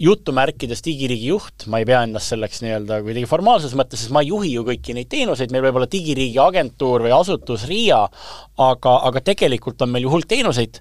[0.00, 4.32] jutumärkides digiriigi juht, ma ei pea ennast selleks nii-öelda kuidagi formaalses mõttes, sest ma ei
[4.32, 8.00] juhi ju kõiki neid teenuseid, meil võib olla digiriigi agentuur või asutus RIA,
[8.66, 10.80] aga, aga tegelikult on meil ju hulk teenuseid,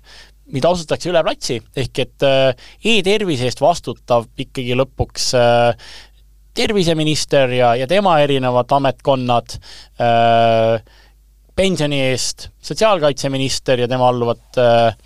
[0.53, 5.93] mida osutatakse üle platsi, ehk et äh, e-tervise eest vastutab ikkagi lõpuks äh,
[6.57, 9.55] terviseminister ja, ja tema erinevad ametkonnad
[10.01, 10.81] äh,,
[11.55, 14.97] pensioni eest sotsiaalkaitseminister ja tema alluvad äh,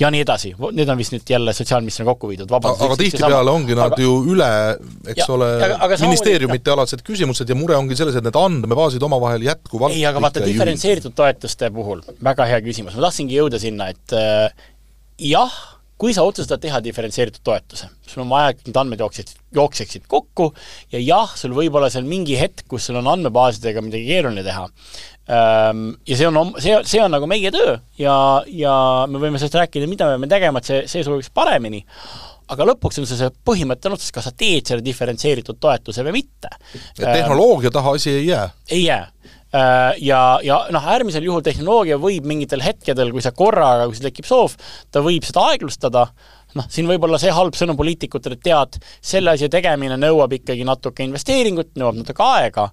[0.00, 2.84] ja nii edasi, need on vist nüüd jälle sotsiaalministrina kokku viidud, vabandust.
[2.86, 4.50] aga tihtipeale ongi nad aga, ju üle,
[5.12, 5.50] eks ja, ole,
[6.06, 10.44] ministeeriumite alased küsimused ja mure ongi selles, et need andmebaasid omavahel jätkuvalt ei, aga vaata,
[10.46, 14.70] diferentseeritud toetuste puhul, väga hea küsimus, ma tahtsingi jõuda sinna, et äh,
[15.30, 15.60] jah,
[16.00, 20.48] kui sa otsustad teha diferentseeritud toetuse, sul on vaja, et need andmed jookseksid, jookseksid kokku
[20.94, 24.64] ja jah, sul võib olla seal mingi hetk, kus sul on andmebaasidega midagi keeruline teha,
[25.30, 28.14] Ehm, ja see on, see, see on nagu meie töö ja,
[28.50, 28.74] ja
[29.10, 31.84] me võime sellest rääkida, mida me peame tegema, et see, see sujuks paremini,
[32.50, 36.50] aga lõpuks on see see põhimõtteline otsus, kas sa teed selle diferentseeritud toetuse või mitte.
[36.72, 38.48] et tehnoloogia taha asi ei jää?
[38.72, 39.04] ei jää
[39.52, 44.28] ja, ja noh, äärmisel juhul tehnoloogia võib mingitel hetkedel, kui sa korraga, kui sul tekib
[44.28, 44.54] soov,
[44.94, 46.04] ta võib seda aeglustada,
[46.58, 48.78] noh, siin võib olla see halb sõnum poliitikutele, et tead,
[49.12, 52.68] selle asja tegemine nõuab ikkagi natuke investeeringut, nõuab natuke aega.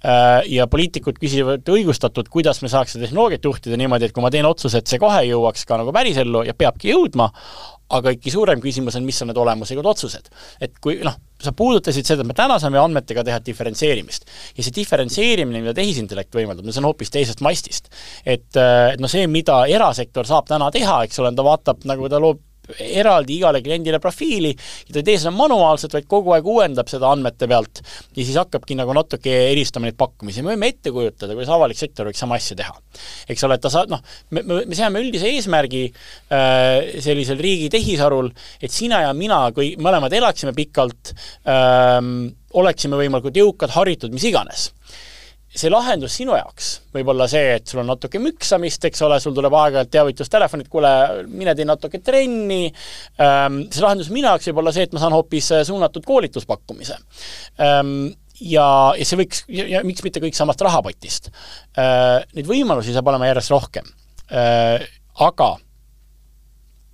[0.00, 4.32] Äh, ja poliitikud küsivad õigustatult, kuidas me saaks seda tehnoloogiat juhtida niimoodi, et kui ma
[4.32, 7.30] teen otsuse, et see kohe jõuaks ka nagu pärisellu ja peabki jõudma,
[7.96, 10.30] aga ikkagi suurem küsimus on, mis on need olemuslikud otsused.
[10.60, 14.28] et kui noh, sa puudutasid seda, et me täna saame andmetega teha diferentseerimist.
[14.56, 17.90] ja see diferentseerimine, mida tehisintellekt võimaldab, no see on hoopis teisest mastist.
[18.24, 22.08] et, äh, et noh, see, mida erasektor saab täna teha, eks ole, ta vaatab, nagu
[22.12, 22.44] ta loob
[22.78, 27.10] eraldi igale kliendile profiili ja ta ei tee seda manuaalselt, vaid kogu aeg uuendab seda
[27.10, 31.52] andmete pealt ja siis hakkabki nagu natuke eristama neid pakkumisi, me võime ette kujutada, kuidas
[31.54, 32.74] avalik sektor võiks sama asja teha.
[33.30, 37.70] eks ole, et ta saab, noh, me, me, me seame üldise eesmärgi äh, sellisel riigi
[37.72, 38.30] tehisarul,
[38.60, 41.14] et sina ja mina, kui mõlemad elaksime pikalt
[41.48, 42.30] ähm,,
[42.60, 44.70] oleksime võimalikult jõukad, haritud, mis iganes
[45.50, 49.34] see lahendus sinu jaoks võib olla see, et sul on natuke müksamist, eks ole, sul
[49.34, 50.92] tuleb aeg-ajalt teavitustelefon, et kuule,
[51.26, 52.68] mine tee natuke trenni,
[53.22, 56.98] ähm, see lahendus minu jaoks võib olla see, et ma saan hoopis äh, suunatud koolituspakkumise.
[57.66, 61.32] Ähm, ja, ja see võiks, ja miks mitte kõik samast rahapotist.
[61.78, 63.90] Äh, neid võimalusi saab olema järjest rohkem.
[64.30, 64.86] Äh,
[65.26, 65.56] aga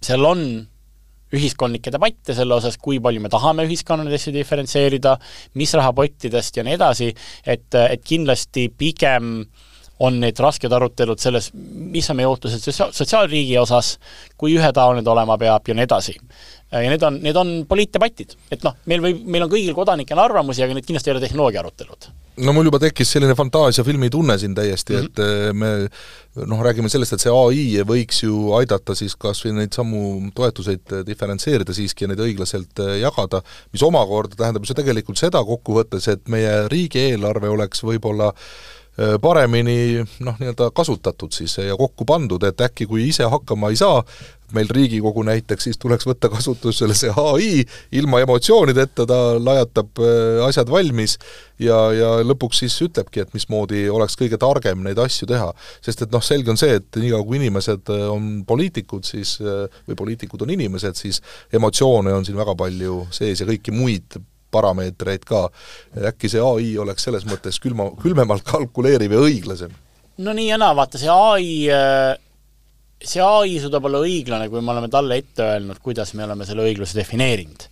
[0.07, 0.43] seal on
[1.35, 5.17] ühiskondlikke debatte selle osas, kui palju me tahame ühiskonnadesse diferentseerida,
[5.59, 7.09] mis rahapottidest ja nii edasi,
[7.47, 9.41] et, et kindlasti pigem
[10.05, 13.95] on need rasked arutelud selles, mis on meie ootused sotsiaal, sotsiaalriigi osas,
[14.37, 16.17] kui ühetaoline ta olema peab ja nii edasi.
[16.73, 20.65] ja need on, need on poliitdebatid, et noh, meil võib, meil on kõigil kodanikel arvamusi,
[20.67, 22.11] aga need kindlasti ei ole tehnoloogia arutelud
[22.45, 25.05] no mul juba tekkis selline fantaasiafilmi tunne siin täiesti mm, -hmm.
[25.05, 29.55] et eh, me noh, räägime sellest, et see ai võiks ju aidata siis kas või
[29.57, 34.77] neid samu toetuseid eh, diferentseerida siiski ja neid õiglaselt eh, jagada, mis omakorda tähendab ju
[34.77, 38.33] tegelikult seda kokkuvõttes, et meie riigieelarve oleks võib-olla
[39.21, 43.99] paremini noh, nii-öelda kasutatud siis ja kokku pandud, et äkki kui ise hakkama ei saa,
[44.55, 47.65] meil Riigikogu näiteks, siis tuleks võtta kasutusele see ai,
[47.99, 51.17] ilma emotsioonideta ta lajatab äh, asjad valmis
[51.63, 55.51] ja, ja lõpuks siis ütlebki, et mismoodi oleks kõige targem neid asju teha.
[55.85, 59.67] sest et noh, selge on see, et niikaua kui inimesed äh, on poliitikud, siis äh,
[59.89, 64.21] või poliitikud on inimesed, siis emotsioone on siin väga palju sees ja kõiki muid
[64.55, 65.49] parameetreid ka.
[66.13, 69.75] äkki see ai oleks selles mõttes külma, külmemalt kalkuleeriv ja õiglasem?
[70.23, 72.23] no nii ja naa, vaata see ai
[72.97, 76.65] see ai suudab olla õiglane, kui me oleme talle ette öelnud, kuidas me oleme selle
[76.65, 77.67] õigluse defineerinud.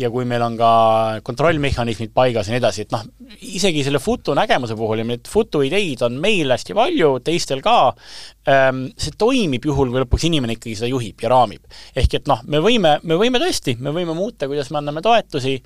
[0.00, 0.70] ja kui meil on ka
[1.26, 3.02] kontrollmehhanismid paigas ja nii edasi, et noh,
[3.44, 7.92] isegi selle futu nägemuse puhul ja neid futu ideid on meil hästi palju, teistel ka,
[8.50, 11.62] see toimib juhul, kui lõpuks inimene ikkagi seda juhib ja raamib.
[11.96, 15.56] ehk et noh, me võime, me võime tõesti, me võime muuta, kuidas me anname toetusi,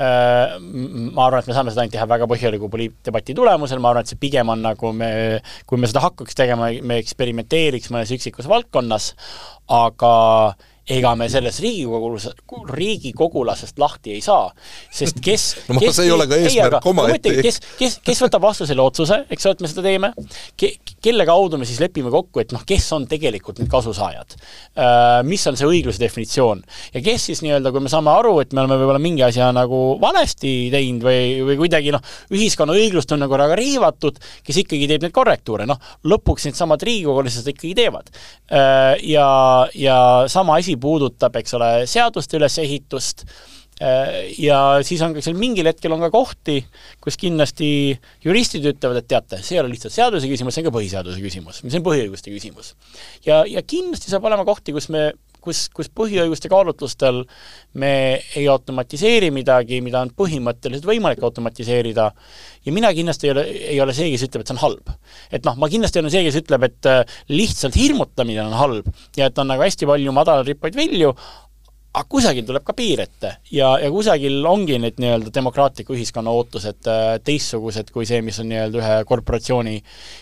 [0.00, 4.06] äh, ma arvan, et me saame seda ainult teha väga põhjaliku poliitdebati tulemusel, ma arvan,
[4.06, 5.10] et see pigem on nagu me,
[5.66, 9.12] kui me seda hakkaks tegema, me eksperimenteeriks mõnes üksikus valdkonnas,
[9.72, 10.14] aga
[10.86, 12.28] ega me sellest Riigikogus,
[12.70, 14.46] riigikogulasest lahti ei saa,
[14.94, 17.32] sest kes no kes, see ei ole ka eesmärk omaette.
[17.42, 20.12] kes, kes, kes võtab vastu selle otsuse, eks ole, et me seda teeme
[20.56, 25.24] Ke,, kelle kaudu me siis lepime kokku, et noh, kes on tegelikult need kasusaajad uh,,
[25.26, 26.62] mis on see õigluse definitsioon
[26.94, 29.82] ja kes siis nii-öelda, kui me saame aru, et me oleme võib-olla mingi asja nagu
[30.02, 35.02] valesti teinud või, või kuidagi noh, ühiskonna õiglust on nagu väga riivatud, kes ikkagi teeb
[35.02, 38.94] neid korrektuure, noh, lõpuks needsamad riigikogulased ikkagi teevad uh,.
[39.02, 39.28] ja,
[39.74, 39.98] ja
[40.30, 43.24] sama asi asi puudutab, eks ole, seaduste ülesehitust,
[43.80, 46.60] äh, ja siis on ka seal mingil hetkel on ka kohti,
[47.00, 50.76] kus kindlasti juristid ütlevad, et teate, see ei ole lihtsalt seaduse küsimus, see on ka
[50.76, 52.74] põhiseaduse küsimus, see on põhiõiguste küsimus.
[53.26, 55.12] ja, ja kindlasti saab olema kohti, kus me
[55.46, 57.22] kus, kus põhiõiguste kaalutlustel
[57.80, 57.92] me
[58.36, 62.10] ei automatiseeri midagi, mida on põhimõtteliselt võimalik automatiseerida,
[62.66, 64.92] ja mina kindlasti ei ole, ei ole see, kes ütleb, et see on halb.
[65.30, 69.30] et noh, ma kindlasti olen see, kes ütleb, et äh, lihtsalt hirmutamine on halb ja
[69.30, 71.14] et on nagu hästi palju madalal rippaid vilju,
[71.96, 76.90] aga kusagil tuleb ka piir ette ja, ja kusagil ongi need nii-öelda demokraatliku ühiskonna ootused
[76.92, 79.78] äh, teistsugused kui see, mis on nii-öelda ühe korporatsiooni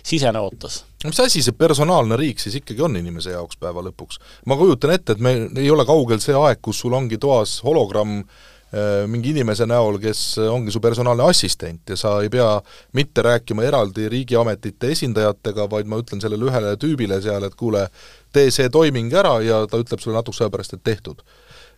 [0.07, 0.85] sisene ootus.
[1.05, 4.21] Mis asi see personaalne riik siis ikkagi on inimese jaoks päeva lõpuks?
[4.47, 8.21] ma kujutan ette, et me ei ole kaugel see aeg, kus sul ongi toas hologramm
[8.21, 12.51] äh, mingi inimese näol, kes ongi su personaalne assistent ja sa ei pea
[12.99, 17.87] mitte rääkima eraldi riigiametite esindajatega, vaid ma ütlen sellele ühele tüübile seal, et kuule,
[18.35, 21.25] tee see toiming ära ja ta ütleb sulle natukese aja pärast, et tehtud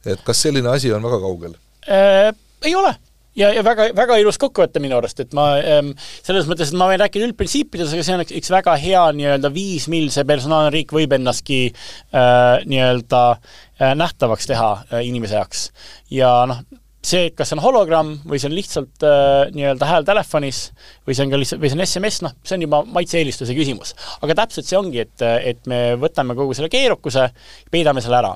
[0.06, 1.56] et kas selline asi on väga kaugel
[1.88, 2.32] äh,?
[2.64, 2.94] Ei ole
[3.36, 5.92] ja, ja väga, väga ilus kokkuvõte minu arust, et ma ähm,
[6.24, 9.52] selles mõttes, et ma võin rääkida üldprintsiipides, aga see on üks, üks väga hea nii-öelda
[9.54, 15.68] viis, mil see personaalne riik võib ennastki äh, nii-öelda äh, nähtavaks teha äh, inimese jaoks.
[16.12, 16.64] ja noh,
[17.06, 20.70] see, et kas see on hologramm või see on lihtsalt äh, nii-öelda hääl telefonis
[21.06, 23.94] või see on ka lihtsalt, või see on SMS, noh, see on juba maitse-eelistuse küsimus.
[24.22, 27.28] aga täpselt see ongi, et, et me võtame kogu selle keerukuse,
[27.70, 28.34] peidame selle ära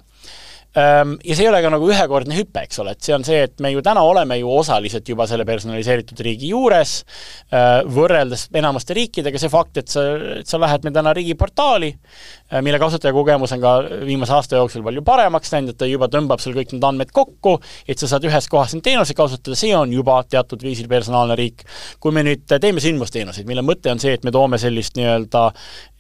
[0.75, 3.57] ja see ei ole ka nagu ühekordne hüpe, eks ole, et see on see, et
[3.63, 6.93] me ju täna oleme ju osaliselt juba selle personaliseeritud riigi juures,
[7.51, 10.05] ehm, võrreldes enamuste riikidega, see fakt, et sa,
[10.39, 13.73] et sa lähed meil täna riigiportaali, ehm, mille kasutajakogemus on ka
[14.07, 17.57] viimase aasta jooksul palju paremaks läinud, et ta juba tõmbab sul kõik need andmed kokku,
[17.89, 21.67] et sa saad ühes kohas neid teenuseid kasutada, see on juba teatud viisil personaalne riik.
[22.01, 25.51] kui me nüüd teeme sündmusteenuseid, mille mõte on see, et me toome sellist nii-öelda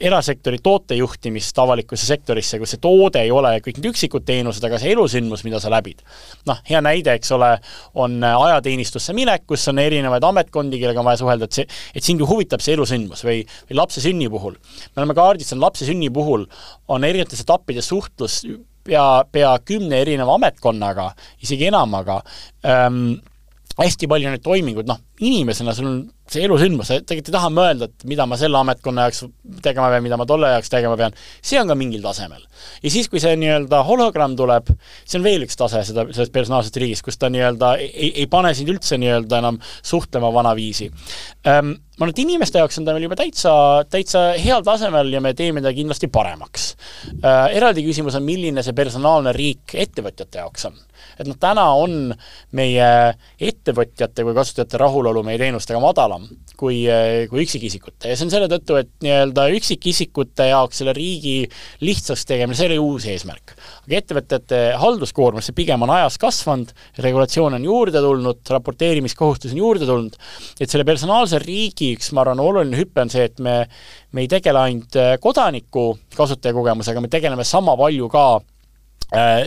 [0.00, 4.82] erasektori tootejuhtimist avalikkusse sektorisse, kus see toode ei ole kõik need üksikud teenused, aga ka
[4.82, 6.02] see elusündmus, mida sa läbid.
[6.48, 7.50] noh, hea näide, eks ole,
[7.94, 12.22] on ajateenistusse minek, kus on erinevaid ametkondi, kellega on vaja suhelda, et see, et sind
[12.22, 14.56] ju huvitab see elusündmus või, või lapse sünni puhul.
[14.94, 16.46] me oleme kaardistanud, lapse sünni puhul
[16.88, 18.42] on erinevates etappides suhtlus
[18.84, 21.10] pea, pea kümne erineva ametkonnaga,
[21.42, 22.20] isegi enamaga
[22.64, 23.18] ähm,,
[23.80, 26.00] hästi palju neid toiminguid, noh, inimesena sul on
[26.30, 29.24] see elusündmus, sa tegelikult ei taha mõelda, et mida ma selle ametkonna jaoks
[29.64, 32.42] tegema pean, mida ma tolle jaoks tegema pean, see on ka mingil tasemel.
[32.84, 34.70] ja siis, kui see nii-öelda hologramm tuleb,
[35.02, 38.52] see on veel üks tase seda, sellest personaalsest riigist, kus ta nii-öelda ei, ei pane
[38.56, 40.90] sind üldse nii-öelda enam suhtlema vanaviisi
[41.48, 41.78] ähm,.
[41.98, 43.52] ma arvan, et inimeste jaoks on ta meil juba täitsa,
[43.90, 46.70] täitsa heal tasemel ja me teeme ta kindlasti paremaks
[47.24, 47.56] äh,.
[47.58, 50.78] Eraldi küsimus on, milline see personaalne riik ettevõtjate jaoks on
[51.20, 52.14] et noh, täna on
[52.56, 52.88] meie
[53.40, 56.26] ettevõtjate kui kasutajate rahulolu meie teenustega madalam
[56.60, 56.82] kui,
[57.30, 61.44] kui üksikisikute ja see on selle tõttu, et nii-öelda üksikisikute jaoks selle riigi
[61.84, 63.54] lihtsaks tegemine, see oli uus eesmärk.
[63.86, 69.88] aga ettevõtete halduskoormus, see pigem on ajas kasvanud, regulatsioone on juurde tulnud, raporteerimiskohustusi on juurde
[69.88, 70.20] tulnud,
[70.60, 73.60] et selle personaalse riigi üks, ma arvan, oluline hüpe on see, et me
[74.12, 78.24] me ei tegele ainult kodaniku kasutajakogemusega, me tegeleme sama palju ka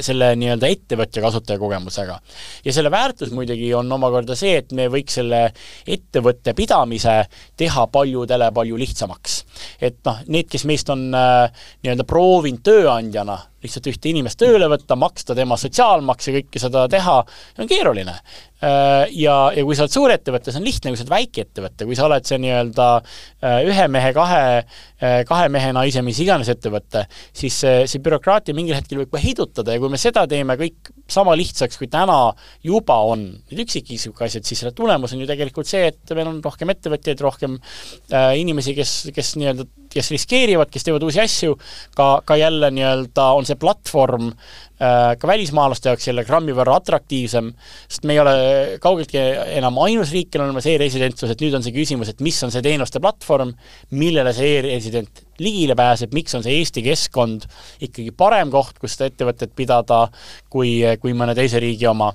[0.03, 2.19] selle nii-öelda ettevõtja kasutajakogemusega.
[2.65, 5.45] ja selle väärtus muidugi on omakorda see, et me võiks selle
[5.87, 7.21] ettevõtte pidamise
[7.57, 9.39] teha paljudele palju lihtsamaks.
[9.81, 14.97] et noh, need, kes meist on äh, nii-öelda proovinud tööandjana lihtsalt ühte inimest tööle võtta,
[14.99, 17.19] maksta tema sotsiaalmakse, kõike seda teha,
[17.59, 18.15] on keeruline.
[18.63, 21.97] Äh, ja, ja kui sa oled suurettevõte, see on lihtne, kui sa oled väikeettevõte, kui
[21.99, 24.43] sa oled see nii-öelda äh, ühe mehe, kahe,
[25.03, 27.03] äh, kahe mehe, naise, mis iganes ettevõte,
[27.35, 30.93] siis see, see bürokraatia mingil hetkel võib ka heidutada ja kui me seda teeme kõik
[31.11, 32.17] sama lihtsaks, kui täna
[32.63, 36.39] juba on need üksikisiku asjad, siis selle tulemus on ju tegelikult see, et meil on
[36.45, 41.57] rohkem ettevõtjaid, rohkem äh, inimesi, kes, kes nii-öelda, kes riskeerivad, kes teevad uusi asju,
[41.97, 47.51] ka, ka jälle nii-öelda on see platvorm äh, ka välismaalaste jaoks jälle grammi võrra atraktiivsem,
[47.87, 48.35] sest me ei ole
[48.83, 49.21] kaugeltki
[49.59, 52.53] enam ainus riik, kellel on olemas e-residentsus, et nüüd on see küsimus, et mis on
[52.53, 53.53] see teenuste platvorm,
[53.97, 57.47] millele see e-resident ligile pääseb, miks on see Eesti keskkond
[57.83, 60.05] ikkagi parem koht, kus seda ettevõtet pidada,
[60.53, 62.13] kui, kui mõne teise riigi oma.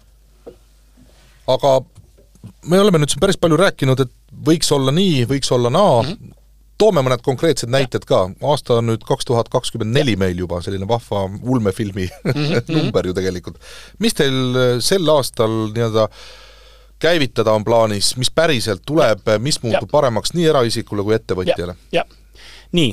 [1.49, 1.79] aga
[2.69, 4.13] me oleme nüüd siin päris palju rääkinud, et
[4.47, 6.38] võiks olla nii, võiks olla naa mm, -hmm
[6.79, 10.89] toome mõned konkreetsed näited ka, aasta on nüüd kaks tuhat kakskümmend neli meil juba, selline
[10.89, 12.77] vahva ulmefilmi mm -hmm.
[12.77, 13.59] number ju tegelikult.
[13.99, 16.09] mis teil äh, sel aastal nii-öelda
[16.99, 19.93] käivitada on plaanis, mis päriselt tuleb, mis muutub ja.
[19.93, 21.75] paremaks nii eraisikule kui ettevõtjale?
[21.93, 22.07] jah,
[22.73, 22.91] nii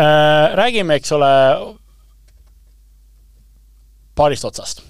[0.00, 1.30] äh,, räägime, eks ole,
[4.14, 4.82] paarist otsast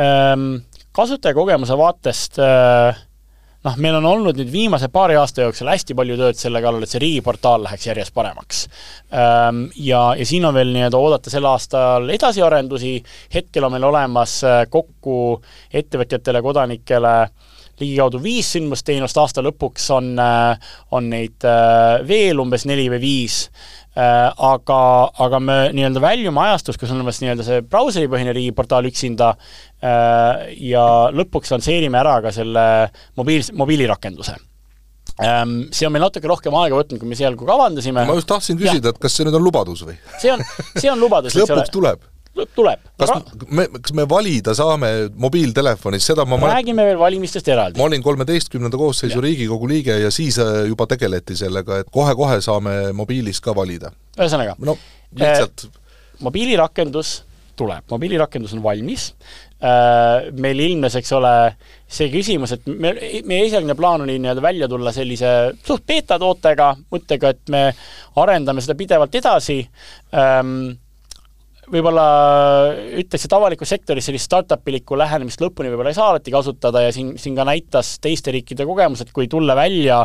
[0.00, 0.64] ähm,.
[0.92, 3.05] kasutajakogemuse vaatest äh,
[3.66, 6.92] noh, meil on olnud nüüd viimase paari aasta jooksul hästi palju tööd selle kallal, et
[6.92, 8.62] see riigiportaal läheks järjest paremaks.
[9.10, 12.94] Ähm, ja, ja siin on veel nii-öelda oodata sel aastal edasiarendusi,
[13.34, 15.40] hetkel on meil olemas äh, kokku
[15.74, 17.16] ettevõtjatele, kodanikele
[17.80, 23.46] ligikaudu viis sündmusteenust, aasta lõpuks on, äh, on neid äh, veel umbes neli või viis
[23.96, 24.80] aga,
[25.24, 30.84] aga me nii-öelda väljume ajastust, kus on olemas nii-öelda see brauseripõhine riigiportaal üksinda äh, ja
[31.16, 32.66] lõpuks lansseerime ära ka selle
[33.16, 34.36] mobiil, mobiilirakenduse
[35.24, 38.04] ähm, see on meil natuke rohkem aega võtnud, kui me esialgu kavandasime.
[38.08, 39.96] ma just tahtsin küsida, et kas see nüüd on lubadus või?
[40.20, 40.44] see on,
[40.76, 42.04] see on lubadus kas lõpuks tuleb?
[42.54, 42.82] Tuleb.
[43.00, 43.12] kas
[43.48, 47.80] me, kas me valida saame mobiiltelefonis, seda ma räägime veel valimistest eraldi.
[47.80, 52.76] ma olin kolmeteistkümnenda koosseisu Riigikogu liige ja siis äh, juba tegeleti sellega, et kohe-kohe saame
[52.96, 53.92] mobiilis ka valida.
[54.18, 54.76] ühesõnaga no
[55.16, 55.82] lihtsalt äh,
[56.20, 57.22] mobiilirakendus
[57.56, 59.10] tuleb, mobiilirakendus on valmis
[59.64, 61.32] äh,, meil ilmnes, eks ole,
[61.88, 62.92] see küsimus, et me,
[63.28, 65.32] meie esialgne plaan oli nii-öelda välja tulla sellise
[65.64, 67.62] suht beeta tootega, mõttega, et me
[68.22, 69.62] arendame seda pidevalt edasi
[70.12, 70.76] ähm,,
[71.72, 72.06] võib-olla
[73.00, 77.14] ütleks, et avalikus sektoris sellist startup-ilikku lähenemist lõpuni võib-olla ei saa alati kasutada ja siin,
[77.20, 80.02] siin ka näitas teiste riikide kogemused, kui tulla välja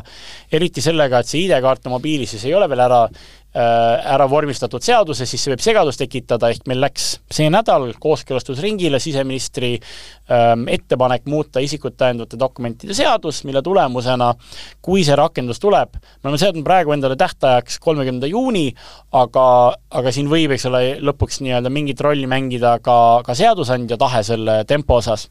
[0.51, 3.03] eriti sellega, et see ID-kaart mobiilis siis ei ole veel ära
[3.51, 9.73] ära vormistatud seaduses, siis see võib segadust tekitada, ehk meil läks see nädal kooskõlastusringile siseministri
[10.31, 14.31] ähm, ettepanek muuta isikut tõendavate dokumentide seadus, mille tulemusena,
[14.81, 18.69] kui see rakendus tuleb, me oleme seadnud praegu endale tähtajaks kolmekümnenda juuni,
[19.11, 19.45] aga,
[19.99, 22.97] aga siin võib, eks ole, lõpuks nii-öelda mingit rolli mängida ka,
[23.27, 25.27] ka seadusandja tahe selle tempo osas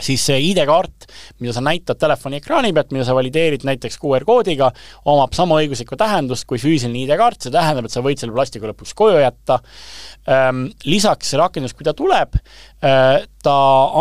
[0.00, 1.08] siis see ID-kaart,
[1.42, 4.70] mida sa näitad telefoni ekraani pealt, mida sa valideerid näiteks QR-koodiga,
[5.12, 8.94] omab sama õiguslikku tähendust kui füüsiline ID-kaart, see tähendab, et sa võid selle plastiku lõpuks
[8.98, 9.60] koju jätta,
[10.86, 12.36] lisaks see rakendus, kui ta tuleb,
[12.82, 13.54] eh, ta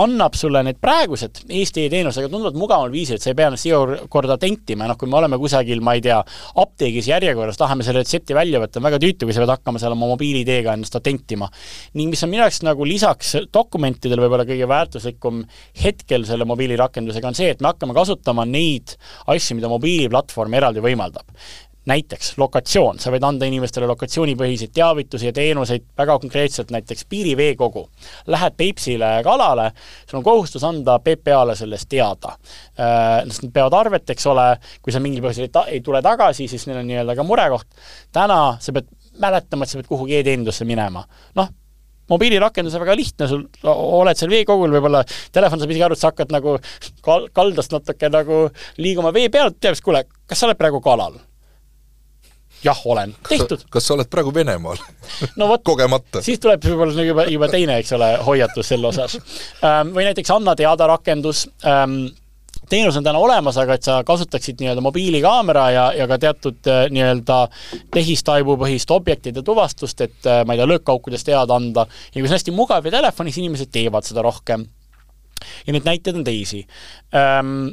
[0.03, 4.05] annab sulle need praegused Eesti e-teenusega tunduvalt mugaval viisil, et sa ei pea ennast iga
[4.11, 6.19] korda tentima, noh kui me oleme kusagil, ma ei tea,
[6.61, 9.97] apteegis järjekorras, tahame selle retsepti välja võtta, on väga tüütu, kui sa pead hakkama seal
[9.97, 11.49] oma mobiil-ID-ga ennast tentima.
[11.97, 15.41] ning mis on minu jaoks nagu lisaks dokumentidele võib-olla kõige väärtuslikum
[15.83, 18.93] hetkel selle mobiilirakendusega, on see, et me hakkame kasutama neid
[19.25, 21.25] asju, mida mobiiliplatvorm eraldi võimaldab
[21.89, 27.87] näiteks lokatsioon, sa võid anda inimestele lokatsioonipõhiseid teavitusi ja teenuseid väga konkreetselt, näiteks piiriveekogu.
[28.29, 29.71] Lähed Peipsile kalale,
[30.09, 32.35] sul on kohustus anda PPA-le sellest teada.
[32.77, 34.45] Äh, nad peavad arvet, eks ole,
[34.81, 37.81] kui sa mingil põhjusel ei, ta-, ei tule tagasi, siis neil on nii-öelda ka murekoht.
[38.13, 41.03] täna sa pead mäletama, et sa pead kuhugi e-teenindusse minema.
[41.35, 41.49] noh,
[42.11, 45.01] mobiilirakendus on väga lihtne, sul oled seal veekogul, võib-olla
[45.33, 46.57] telefon saab isegi aru, et sa hakkad nagu
[47.05, 48.45] kal-, kaldast natuke nagu
[48.77, 51.17] liiguma vee peal, teab siis, kuule, kas sa oled praegu kalal?
[52.63, 53.65] Jah, olen, tehtud.
[53.69, 54.79] kas sa oled praegu Venemaal
[55.39, 56.21] no vot, kogemata?
[56.25, 59.17] siis tuleb võib-olla juba, juba teine, eks ole, hoiatus selle osas
[59.65, 59.93] ähm,.
[59.95, 62.05] Või näiteks Anna teada rakendus ähm,,
[62.71, 66.85] teenus on täna olemas, aga et sa kasutaksid nii-öelda mobiilikaamera ja, ja ka teatud äh,
[66.93, 67.39] nii-öelda
[67.93, 72.37] tehistaibupõhist objektide tuvastust, et äh, ma ei tea, löökkaukudest teada anda ja kui see on
[72.37, 74.65] hästi mugav ja telefonis, inimesed teevad seda rohkem.
[75.65, 76.65] ja neid näiteid on teisi
[77.17, 77.71] ähm,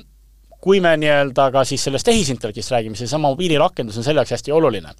[0.60, 4.90] kui me nii-öelda ka siis sellest tehisintellektist räägime, seesama mobiilirakendus on selle jaoks hästi oluline.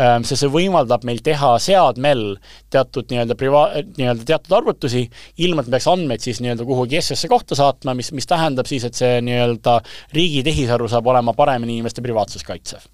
[0.00, 2.24] Ehm, sest see võimaldab meil teha seadmel
[2.72, 5.04] teatud nii-öelda priva-, nii-öelda teatud arvutusi,
[5.44, 8.86] ilma et me peaks andmeid siis nii-öelda kuhugi SS-e kohta saatma, mis, mis tähendab siis,
[8.88, 9.78] et see nii-öelda
[10.16, 12.88] riigi tehisaru saab olema paremini inimeste privaatsust kaitsev.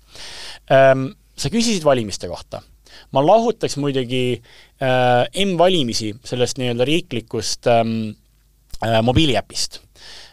[0.74, 2.64] Ehm, sa küsisid valimiste kohta
[3.14, 4.24] ma lahutaks muidugi
[4.82, 7.94] äh, M-valimisi sellest nii-öelda riiklikust ähm,
[8.82, 9.80] äh, mobiiliäpist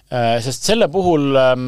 [0.08, 1.64] sest selle puhul ähm,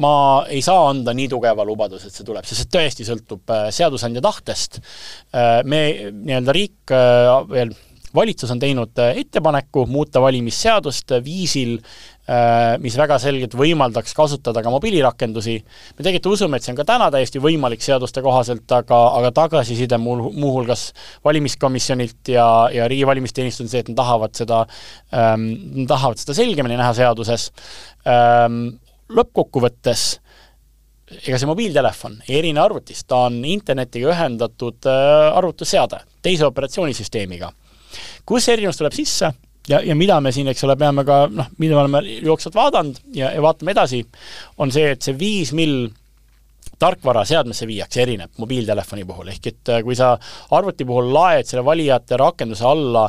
[0.00, 3.66] ma ei saa anda nii tugeva lubaduse, et see tuleb, sest see tõesti sõltub äh,
[3.74, 4.80] seadusandja tahtest.
[5.34, 5.82] Äh, me,
[6.12, 6.94] nii-öelda riik
[7.50, 7.74] veel
[8.14, 12.13] valitsus on teinud ettepaneku muuta valimisseadust viisil, Äh,
[12.80, 15.58] mis väga selgelt võimaldaks kasutada ka mobiilirakendusi.
[15.98, 19.98] me tegelikult usume, et see on ka täna täiesti võimalik seaduste kohaselt, aga, aga tagasiside
[20.00, 20.86] muu, muuhulgas
[21.24, 24.62] valimiskomisjonilt ja, ja riigi valimisteenistus on see, et nad tahavad seda
[25.12, 27.50] ähm,, tahavad seda selgemini näha seaduses
[28.08, 28.78] ähm,.
[29.12, 30.06] lõppkokkuvõttes
[31.20, 37.52] ega see mobiiltelefon ei erine arvutist, ta on internetiga ühendatud äh, arvutusseade teise operatsioonisüsteemiga.
[38.26, 39.34] kus erinevus tuleb sisse?
[39.68, 43.02] Ja, ja mida me siin, eks ole, peame ka noh, mida me oleme jooksvalt vaadanud
[43.16, 44.02] ja, ja vaatame edasi,
[44.62, 45.88] on see, et see viis mill
[46.80, 50.14] tarkvara seadmesse viiakse, erineb mobiiltelefoni puhul, ehk et äh, kui sa
[50.56, 53.06] arvuti puhul laed selle valijate rakenduse alla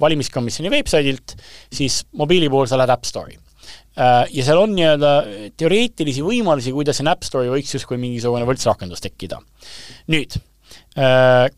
[0.00, 1.36] valimiskomisjoni veebsaidilt,
[1.74, 5.12] siis mobiili puhul sa lähed App Store'i äh, ja seal on nii-öelda
[5.60, 9.42] teoreetilisi võimalusi, kuidas siin App Store'i võiks justkui mingisugune võltsrakendus tekkida.
[10.14, 10.38] nüüd,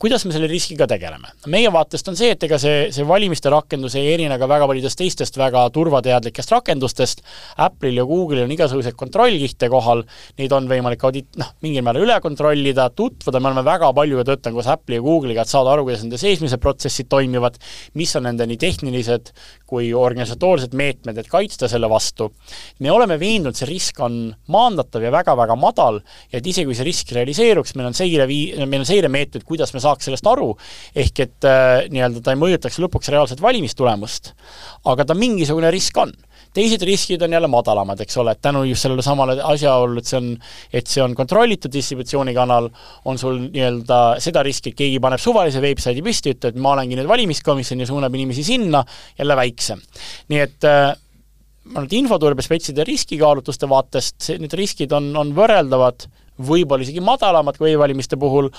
[0.00, 1.30] kuidas me selle riskiga tegeleme?
[1.52, 4.98] meie vaatest on see, et ega see, see valimiste rakendus ei erine ka väga paljudest
[5.00, 7.22] teistest väga turvateadlikest rakendustest,
[7.64, 10.04] Apple'il ja Google'il on igasuguseid kontrollkihte kohal,
[10.40, 14.58] neid on võimalik audit-, noh, mingil määral üle kontrollida, tutvuda, me oleme väga palju töötanud
[14.58, 17.56] koos Apple'i ja Google'iga, et saada aru, kuidas nende seesmised protsessid toimivad,
[17.98, 19.32] mis on nende nii tehnilised
[19.70, 22.30] kui organisatoorsed meetmed, et kaitsta selle vastu.
[22.80, 26.00] me oleme veendunud, see risk on maandatav ja väga-väga madal
[26.32, 29.46] ja et isegi kui see risk realiseeruks, meil on seire vii-, meil on seiremeetmed, tehtud,
[29.48, 30.50] kuidas me saaks sellest aru,
[30.98, 34.34] ehk et äh, nii-öelda ta ei mõjutaks lõpuks reaalset valimistulemust,
[34.90, 36.12] aga ta mingisugune risk on
[36.54, 40.18] teised riskid on jälle madalamad, eks ole, et tänu just sellele samale asjaolule, et see
[40.18, 40.30] on,
[40.74, 42.66] et see on kontrollitud distributsioonikanal,
[43.06, 46.98] on sul nii-öelda seda riski, et keegi paneb suvalise veebsaidi püsti, ütleb, et ma olengi
[46.98, 48.82] nüüd valimiskomisjon ja suunab inimesi sinna,
[49.18, 49.82] jälle väiksem.
[50.32, 50.90] nii et äh,
[51.70, 56.08] ma et infoturbespetside riskikaalutluste vaatest need riskid on, on võrreldavad
[56.46, 58.50] võib-olla isegi madalamad kui e-valimiste puhul,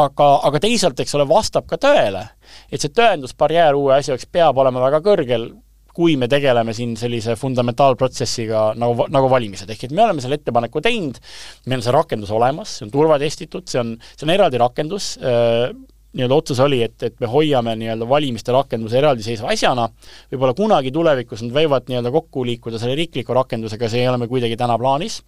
[0.00, 2.24] aga, aga teisalt, eks ole, vastab ka tõele,
[2.72, 5.50] et see tõendusbarjäär uue asja jaoks peab olema väga kõrgel,
[5.98, 10.82] kui me tegeleme siin sellise fundamentaalprotsessiga nagu, nagu valimised, ehk et me oleme selle ettepaneku
[10.84, 11.18] teinud,
[11.66, 15.72] meil on see rakendus olemas, see on turvatestitud, see on, see on eraldi rakendus äh,,
[16.16, 19.88] nii-öelda otsus oli, et, et me hoiame nii-öelda valimiste rakenduse eraldiseisva asjana,
[20.32, 24.30] võib-olla kunagi tulevikus nad võivad nii-öelda kokku liikuda selle riikliku rakendusega, see ei ole meil
[24.32, 25.20] kuidagi täna plaanis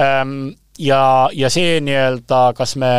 [0.00, 1.02] ähm,, ja,
[1.32, 2.92] ja see nii-öelda, kas me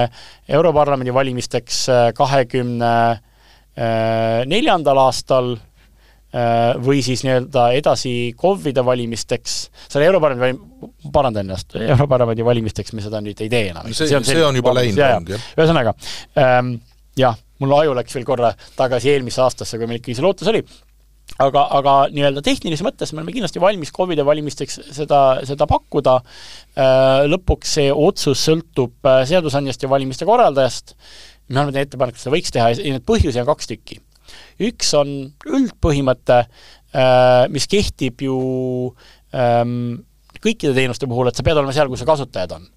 [0.50, 10.10] Europarlamendi valimisteks äh, kahekümne äh, neljandal aastal äh, või siis nii-öelda edasi KOV-ide valimisteks, selle
[10.10, 13.94] Europarlamendi valim-, parandan ennast, Europarlamendi valimisteks me seda nüüd ei tee enam.
[13.94, 15.54] see, see on, see on juba läinud, jah.
[15.58, 15.96] ühesõnaga
[16.42, 16.76] ähm,,
[17.20, 20.64] jah, mul aju läks veel korra tagasi eelmisse aastasse, kui meil ikkagi see lootus oli,
[21.44, 26.20] aga, aga nii-öelda tehnilises mõttes me oleme kindlasti valmis KOV-ide valimisteks seda, seda pakkuda,
[27.30, 30.96] lõpuks see otsus sõltub seadusandjast ja valimiste korraldajast,
[31.50, 34.00] me oleme teinud ettepaneku, et seda võiks teha ja neid põhjusi on kaks tükki.
[34.64, 35.10] üks on
[35.50, 36.44] üldpõhimõte,
[37.54, 38.38] mis kehtib ju
[39.34, 40.04] ähm,
[40.44, 42.70] kõikide teenuste puhul, et sa pead olema seal, kus su kasutajad on.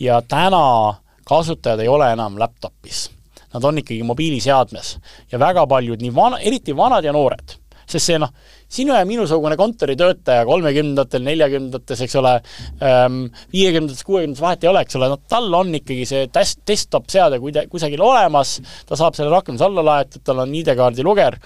[0.00, 3.08] ja täna kasutajad ei ole enam laptopis.
[3.54, 4.98] Nad on ikkagi mobiiliseadmes.
[5.32, 7.56] ja väga paljud, nii vana, eriti vanad ja noored,
[7.90, 8.30] sest see noh,
[8.70, 12.36] sinu ja minusugune kontoritöötaja kolmekümnendatel, neljakümnendates, eks ole
[12.86, 17.40] ähm,, viiekümnendates, kuuekümnendates, vahet ei ole, eks ole, no tal on ikkagi see test, desktop-seade
[17.42, 21.40] kuida-, kusagil olemas, ta saab selle rakenduse alla laetud, tal on ID-kaardi luger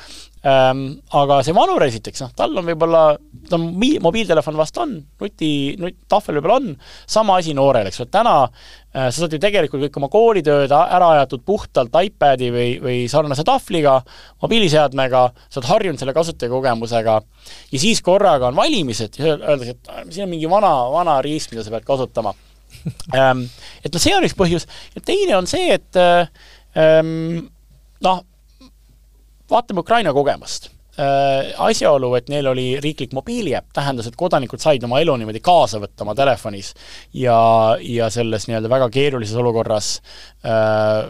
[0.45, 3.03] aga see vanur esiteks, noh, tal on võib-olla,
[3.49, 3.63] ta on
[4.05, 4.91] mobiiltelefon vast on,
[5.23, 6.75] nuti, nutt, tahvel võib-olla on,
[7.09, 11.09] sama asi noorel, eks ole, täna äh, sa saad ju tegelikult kõik oma koolitööd ära
[11.15, 13.97] ajatud puhtalt iPadi või, või sarnase tahvliga,
[14.45, 17.17] mobiiliseadmega, sa oled harjunud selle kasutajakogemusega,
[17.73, 21.65] ja siis korraga on valimised ja öeldakse, et siin on mingi vana, vana riist, mida
[21.65, 22.35] sa pead kasutama.
[23.17, 23.47] Ähm,
[23.85, 24.69] et noh, see on üks põhjus.
[24.93, 26.05] Ja teine on see, et
[26.77, 27.49] ähm,
[28.05, 28.25] noh,
[29.55, 30.71] vaatame Ukraina kogemust.
[30.95, 35.81] Äh, asjaolu, et neil oli riiklik mobiiliäpp, tähendas, et kodanikud said oma elu niimoodi kaasa
[35.83, 36.71] võtta oma telefonis
[37.19, 37.39] ja,
[37.83, 39.89] ja selles nii-öelda väga keerulises olukorras
[40.47, 41.03] äh,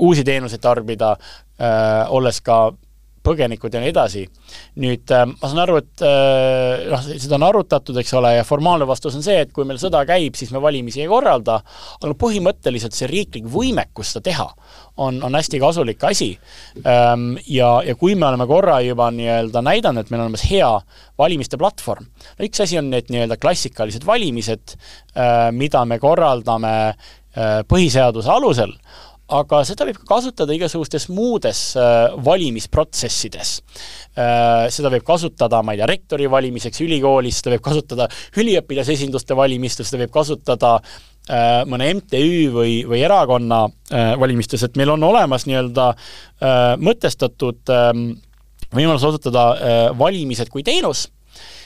[0.00, 2.72] uusi teenuseid tarbida äh,, olles ka
[3.24, 4.24] põgenikud ja nii edasi.
[4.82, 8.86] nüüd äh, ma saan aru, et äh, noh, seda on arutatud, eks ole, ja formaalne
[8.88, 11.60] vastus on see, et kui meil sõda käib, siis me valimisi ei korralda,
[12.00, 14.48] aga põhimõtteliselt see riiklik võimekus seda teha
[15.02, 16.30] on, on hästi kasulik asi.
[16.84, 20.70] Ähm, ja, ja kui me oleme korra juba nii-öelda näidanud, et meil on olemas hea
[21.18, 22.06] valimiste platvorm,
[22.38, 24.76] no üks asi on need nii-öelda klassikalised valimised,
[25.16, 26.76] äh, mida me korraldame
[27.66, 28.70] põhiseaduse alusel,
[29.32, 33.54] aga seda võib ka kasutada igasugustes muudes äh, valimisprotsessides
[34.18, 34.66] äh,.
[34.74, 38.08] seda võib kasutada, ma ei tea, rektori valimiseks ülikoolis, seda võib kasutada
[38.40, 43.64] üliõpilasesinduste valimistel, seda võib kasutada äh, mõne MTÜ või, või erakonna
[44.20, 45.90] valimistes, et meil on olemas nii-öelda
[46.84, 47.90] mõtestatud äh,
[48.74, 51.06] võimalus osutada valimised kui teenus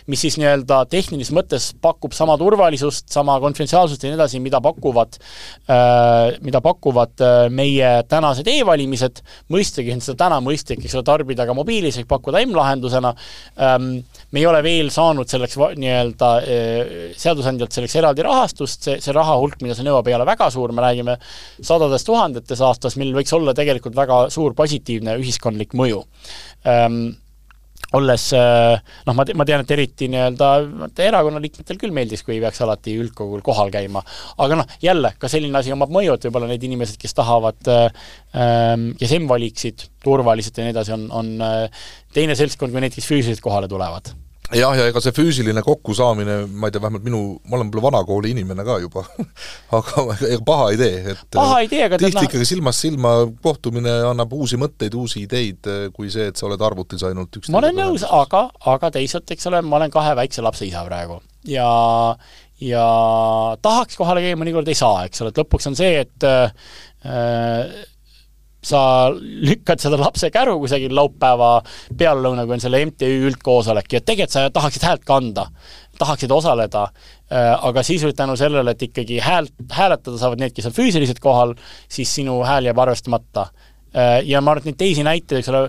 [0.08, 5.18] mis siis nii-öelda tehnilises mõttes pakub sama turvalisust, sama konfidentsiaalsust ja nii edasi, mida pakuvad
[5.18, 9.20] äh,, mida pakuvad äh, meie tänased e-valimised,
[9.52, 13.12] mõistagi on seda täna mõistlik, eks ole, tarbida ka mobiilis ehk pakkuda M-lahendusena.
[13.60, 13.90] Ähm,,
[14.32, 19.36] me ei ole veel saanud selleks nii-öelda äh, seadusandjalt selleks eraldi rahastust, see, see raha
[19.40, 21.18] hulk, mida see nõuab, ei ole väga suur, me räägime
[21.60, 26.04] sadades tuhandetes aastas, millel võiks olla tegelikult väga suur positiivne ühiskondlik mõju.
[26.68, 27.18] Ähm,
[27.96, 28.76] olles äh,
[29.08, 30.50] noh, ma, ma tean, et eriti nii-öelda
[31.06, 34.02] erakonna liikmetel küll meeldis, kui ei peaks alati üldkogul kohal käima.
[34.44, 37.88] aga noh, jälle, ka selline asi omab mõju, et võib-olla need inimesed, kes tahavad, äh,
[38.36, 43.08] ähm, kes M-valiksid turvaliselt ja nii edasi, on, on äh, teine seltskond kui need, kes
[43.08, 44.12] füüsiliselt kohale tulevad
[44.56, 48.32] jah, ja ega see füüsiline kokkusaamine, ma ei tea, vähemalt minu, ma olen võib-olla vanakooli
[48.34, 49.04] inimene ka juba
[49.78, 53.94] aga ega paha ei tee, et paha ei tee, aga tihti ikkagi silmast silma kohtumine
[54.08, 57.76] annab uusi mõtteid, uusi ideid, kui see, et sa oled arvutis ainult üks ma olen
[57.78, 61.20] nõus, aga, aga teisalt, eks ole, ma olen kahe väikse lapse isa praegu.
[61.48, 61.68] Ja
[62.60, 62.86] ja
[63.62, 66.50] tahaks kohale käia, mõnikord ei saa, eks ole, et lõpuks on see, et äh,
[68.64, 71.58] sa lükkad seda lapse käru kusagil laupäeva
[71.98, 75.46] peallõuna, kui on selle MTÜ üldkoosolek ja tegelikult sa tahaksid häält kanda,
[75.98, 76.88] tahaksid osaleda,
[77.30, 81.54] äh, aga sisuliselt tänu sellele, et ikkagi häält, hääletada saavad need, kes on füüsiliselt kohal,
[81.88, 83.48] siis sinu hääl jääb arvestamata.
[83.94, 85.64] Äh, ja ma arvan, et neid teisi näiteid, eks ole,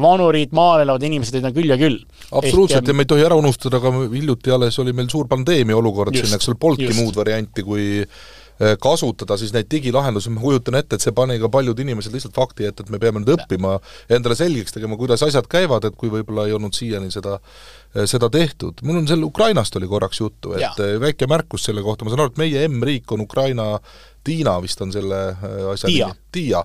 [0.00, 2.00] vanurid, maal elavad inimesed, neid on küll ja küll.
[2.30, 5.76] absoluutselt Ehk, ja me ei tohi ära unustada, ka hiljuti alles oli meil suur pandeemia
[5.76, 8.47] olukord siin, eks ole, polnudki muud varianti, kui Äh,
[8.82, 12.66] kasutada siis neid digilahendusi, ma kujutan ette, et see pani ka paljud inimesed lihtsalt fakti
[12.66, 13.76] ette, et me peame nüüd õppima,
[14.10, 18.30] endale selgeks tegema, kuidas asjad käivad, et kui võib-olla ei olnud siiani seda äh, seda
[18.30, 18.82] tehtud.
[18.82, 20.74] mul on selle Ukrainast oli korraks juttu, et ja.
[20.78, 23.74] Äh, väike märkus selle kohta, ma saan aru, et meie M-riik on Ukraina
[24.28, 26.08] Tiina vist on selle äh, asja Tiia.
[26.10, 26.62] nimi, Tiia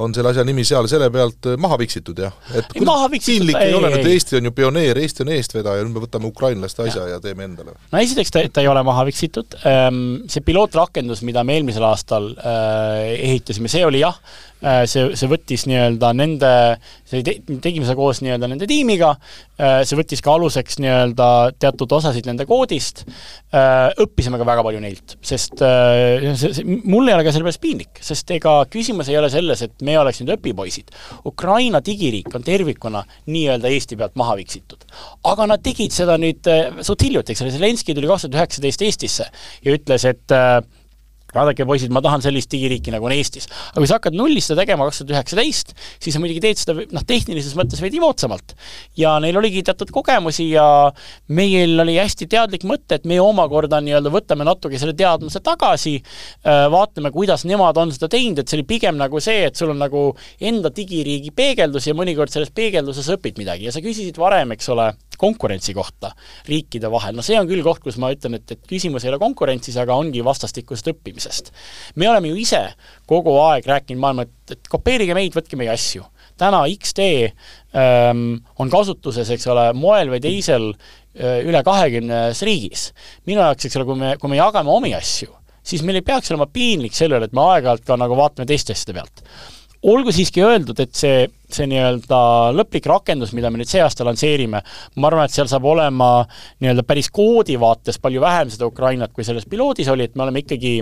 [0.00, 2.36] on selle asja nimi seal, selle pealt äh, maha viksitud, jah?
[2.56, 5.84] et ei, maha piinlik ei, ei ole, et Eesti on ju pioneer, Eesti on eestvedaja,
[5.84, 7.76] nüüd me võtame ukrainlaste asja ja, ja teeme endale.
[7.92, 10.00] no esiteks ta, ta ei ole maha viksitud, ehm,
[10.32, 14.16] see pilootrakendus, mida me eelmisel aastal äh, ehitasime, see oli jah,
[14.62, 16.52] see, see võttis nii-öelda nende,
[17.08, 19.14] see te-, tegime seda koos nii-öelda nende tiimiga,
[19.58, 21.28] see võttis ka aluseks nii-öelda
[21.62, 23.04] teatud osasid nende koodist,
[23.52, 28.02] õppisime ka väga palju neilt, sest see, see, mul ei ole ka selle pärast piinlik,
[28.02, 30.92] sest ega küsimus ei ole selles, et me oleks nüüd õpipoisid.
[31.28, 34.84] Ukraina digiriik on tervikuna nii-öelda Eesti pealt maha viksitud.
[35.24, 38.86] aga nad tegid seda nüüd äh, suht hiljuti, eks ole, Zelenskõi tuli kaks tuhat üheksateist
[38.86, 39.28] Eestisse
[39.64, 40.60] ja ütles, et äh,
[41.34, 43.48] vaadake, poisid, ma tahan sellist digiriiki, nagu on Eestis.
[43.72, 46.76] aga kui sa hakkad nullist seda tegema kaks tuhat üheksateist, siis sa muidugi teed seda
[46.78, 48.54] noh, tehnilises mõttes veidi moodsamalt.
[48.98, 50.66] ja neil oligi teatud kogemusi ja
[51.28, 55.98] meil oli hästi teadlik mõte, et meie omakorda nii-öelda võtame natuke selle teadmuse tagasi,
[56.46, 59.72] äh, vaatame, kuidas nemad on seda teinud, et see oli pigem nagu see, et sul
[59.72, 60.10] on nagu
[60.40, 64.92] enda digiriigi peegeldus ja mõnikord selles peegelduses õpid midagi ja sa küsisid varem, eks ole,
[65.22, 66.10] konkurentsi kohta
[66.48, 69.20] riikide vahel, no see on küll koht, kus ma ütlen, et, et küsimus ei ole
[69.22, 70.90] konkurentsis, aga ongi vastastikusest
[71.22, 71.52] õppimisest.
[71.96, 72.62] me oleme ju ise
[73.06, 76.04] kogu aeg rääkinud maailma, et, et kopeerige meid, võtke meie asju.
[76.36, 77.32] täna X-tee
[77.76, 82.92] ähm, on kasutuses, eks ole, moel või teisel äh, üle kahekümnes riigis.
[83.26, 86.30] minu jaoks, eks ole, kui me, kui me jagame omi asju, siis meil ei peaks
[86.30, 89.26] olema piinlik selle üle, et me aeg-ajalt ka nagu vaatame teiste asjade pealt
[89.82, 92.18] olgu siiski öeldud, et see, see nii-öelda
[92.54, 96.10] lõplik rakendus, mida me nüüd see aasta lansseerime, ma arvan, et seal saab olema
[96.62, 100.44] nii-öelda päris koodi vaates palju vähem seda Ukrainat, kui selles piloodis oli, et me oleme
[100.44, 100.76] ikkagi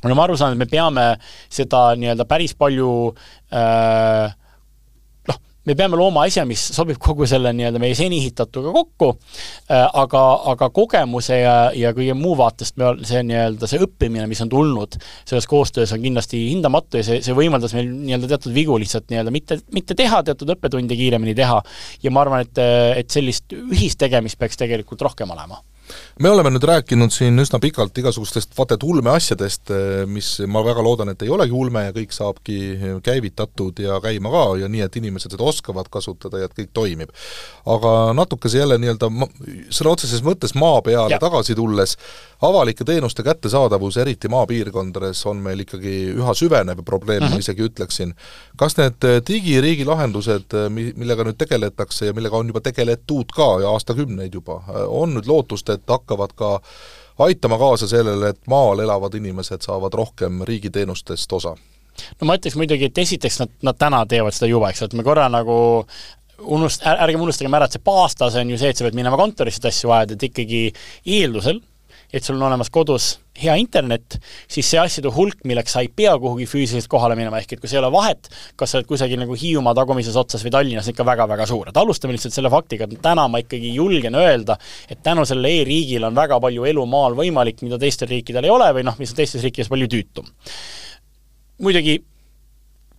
[0.00, 1.08] me oleme aru saanud, et me peame
[1.52, 2.92] seda nii-öelda päris palju
[3.52, 4.32] äh,
[5.68, 9.10] me peame looma asja, mis sobib kogu selle nii-öelda meie seni ehitatuga kokku,
[9.70, 10.22] äh, aga,
[10.52, 14.98] aga kogemuse ja, ja kõige muu vaatest me, see nii-öelda see õppimine, mis on tulnud
[15.20, 19.34] selles koostöös, on kindlasti hindamatu ja see, see võimaldas meil nii-öelda teatud vigu lihtsalt nii-öelda
[19.34, 21.60] mitte, mitte teha, teatud õppetunde kiiremini teha.
[22.02, 22.62] ja ma arvan, et,
[22.98, 25.62] et sellist ühistegemist peaks tegelikult rohkem olema
[26.20, 29.72] me oleme nüüd rääkinud siin üsna pikalt igasugustest vaata et ulmeasjadest,
[30.12, 32.58] mis ma väga loodan, et ei olegi ulme ja kõik saabki
[33.04, 37.14] käivitatud ja käima ka ja nii, et inimesed seda oskavad kasutada ja et kõik toimib.
[37.66, 39.08] aga natukese jälle nii-öelda
[39.70, 41.20] sõna otseses mõttes maa peale ja.
[41.22, 41.96] tagasi tulles,
[42.42, 48.14] avalike teenuste kättesaadavus, eriti maapiirkondades, on meil ikkagi üha süvenev probleem ma isegi ütleksin.
[48.56, 53.72] kas need digiriigi lahendused, mi-, millega nüüd tegeletakse ja millega on juba tegeletud ka ja
[53.72, 56.54] aastakümneid juba, on nüüd lootust, et hakkavad ka
[57.22, 61.56] aitama kaasa sellele, et maal elavad inimesed saavad rohkem riigiteenustest osa?
[62.20, 65.04] no ma ütleks muidugi, et esiteks nad, nad täna teevad seda juba, eks, et me
[65.06, 65.56] korra nagu
[66.42, 69.68] unust-, ärgem unustagem ära, et see baastase on ju see, et sa pead minema kontorisse
[69.68, 70.62] asju ajada, et ikkagi
[71.18, 71.60] eeldusel,
[72.12, 74.18] et sul on olemas kodus hea internet,
[74.50, 77.70] siis see asjade hulk, milleks sa ei pea kuhugi füüsiliselt kohale minema, ehk et kui
[77.70, 78.28] see ei ole vahet,
[78.60, 82.16] kas sa oled kusagil nagu Hiiumaa tagumises otsas või Tallinnas, ikka väga-väga suur, et alustame
[82.16, 84.58] lihtsalt selle faktiga, et täna ma ikkagi julgen öelda,
[84.92, 88.68] et tänu sellele e-riigile on väga palju elu maal võimalik, mida teistel riikidel ei ole
[88.76, 90.28] või noh, mis on teistes riikides palju tüütum.
[91.62, 92.02] muidugi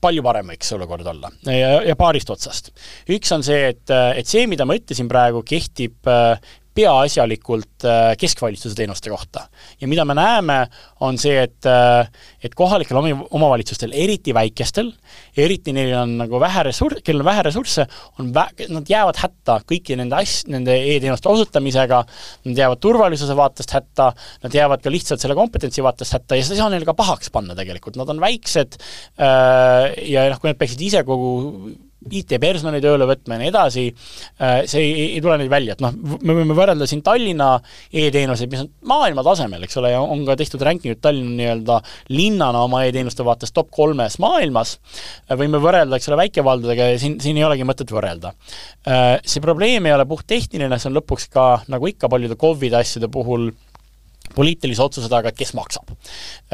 [0.03, 2.73] palju parem võiks see olukord olla ja, ja paarist otsast.
[3.11, 6.09] üks on see, et, et see, mida ma ütlesin praegu, kehtib
[6.75, 9.47] peaasjalikult äh, keskvalitsuse teenuste kohta.
[9.81, 10.57] ja mida me näeme,
[10.99, 12.07] on see, et äh,
[12.43, 14.91] et kohalikel omavalitsustel, eriti väikestel,
[15.37, 17.85] eriti neil on nagu vähe resur-, kellel on vähe ressursse,
[18.19, 22.03] on vä-, nad jäävad hätta kõiki nende as-, nende e-teenuste osutamisega,
[22.49, 24.11] nad jäävad turvalisuse vaatest hätta,
[24.43, 27.33] nad jäävad ka lihtsalt selle kompetentsi vaatest hätta ja seda ei saa neile ka pahaks
[27.33, 28.77] panna tegelikult, nad on väiksed
[29.21, 31.33] äh, ja noh, kui nad peaksid ise kogu
[32.11, 33.85] IT-personali tööle võtma ja nii edasi,
[34.41, 37.55] äh, see ei, ei tule nüüd välja, et noh, me võime võrrelda siin Tallinna
[37.91, 41.79] e-teenuseid, mis on maailma tasemel, eks ole, ja on ka tehtud rankingud Tallinna nii-öelda
[42.13, 44.77] linnana oma e-teenuste vaates top kolmes maailmas,
[45.29, 48.33] äh, võime võrrelda, eks ole, väikevaldadega ja siin, siin ei olegi mõtet võrrelda.
[48.87, 53.11] Äh, see probleem ei ole puhttehniline, see on lõpuks ka, nagu ikka paljude KOV-ide asjade
[53.13, 53.51] puhul,
[54.33, 55.91] poliitilise otsuse taga, et kes maksab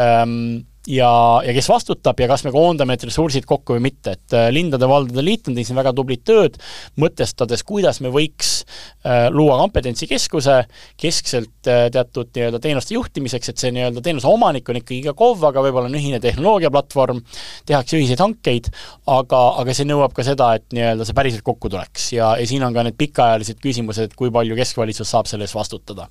[0.02, 1.12] ähm, ja,
[1.44, 5.24] ja kes vastutab ja kas me koondame need ressursid kokku või mitte, et äh, linnade-valdade
[5.26, 6.56] liit on teinud siin väga tublit tööd,
[7.02, 10.62] mõtestades, kuidas me võiks äh, luua kompetentsikeskuse
[11.00, 15.44] keskselt äh, teatud nii-öelda teenuste juhtimiseks, et see nii-öelda teenuse omanik on ikkagi iga KOV,
[15.52, 17.22] aga võib-olla on ühine tehnoloogiaplatvorm,
[17.70, 18.72] tehakse ühiseid hankeid,
[19.10, 22.12] aga, aga see nõuab ka seda, et nii-öelda see päriselt kokku tuleks.
[22.16, 25.58] Ja, ja siin on ka need pikaajalised küsimused, et kui palju keskvalitsus saab selle eest
[25.58, 26.08] vastutada.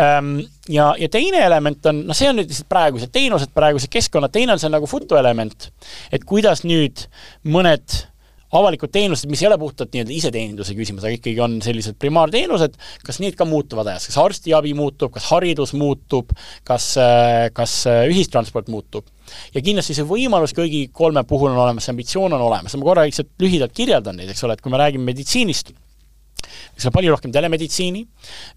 [0.00, 0.36] Ähm,
[0.68, 4.56] ja, ja teine element on, noh, see on nüüd lihtsalt praegused teenused, praegused keskkonnad, teine
[4.56, 5.70] on see nagu fotoelement,
[6.12, 7.06] et kuidas nüüd
[7.46, 8.02] mõned
[8.54, 12.76] avalikud teenused, mis ei ole puhtalt nii-öelda iseteeninduse küsimus, aga ikkagi on sellised primaarteenused,
[13.06, 16.30] kas need ka muutuvad ajas, kas arstiabi muutub, kas haridus muutub,
[16.66, 16.92] kas,
[17.56, 17.78] kas
[18.10, 19.10] ühistransport muutub?
[19.54, 23.06] ja kindlasti see võimalus kõigi kolme puhul on olemas, see ambitsioon on olemas, ma korra
[23.08, 25.72] lihtsalt lühidalt kirjeldan neid, eks ole, et kui me räägime meditsiinist,
[26.74, 28.02] eks ole, palju rohkem telemeditsiini,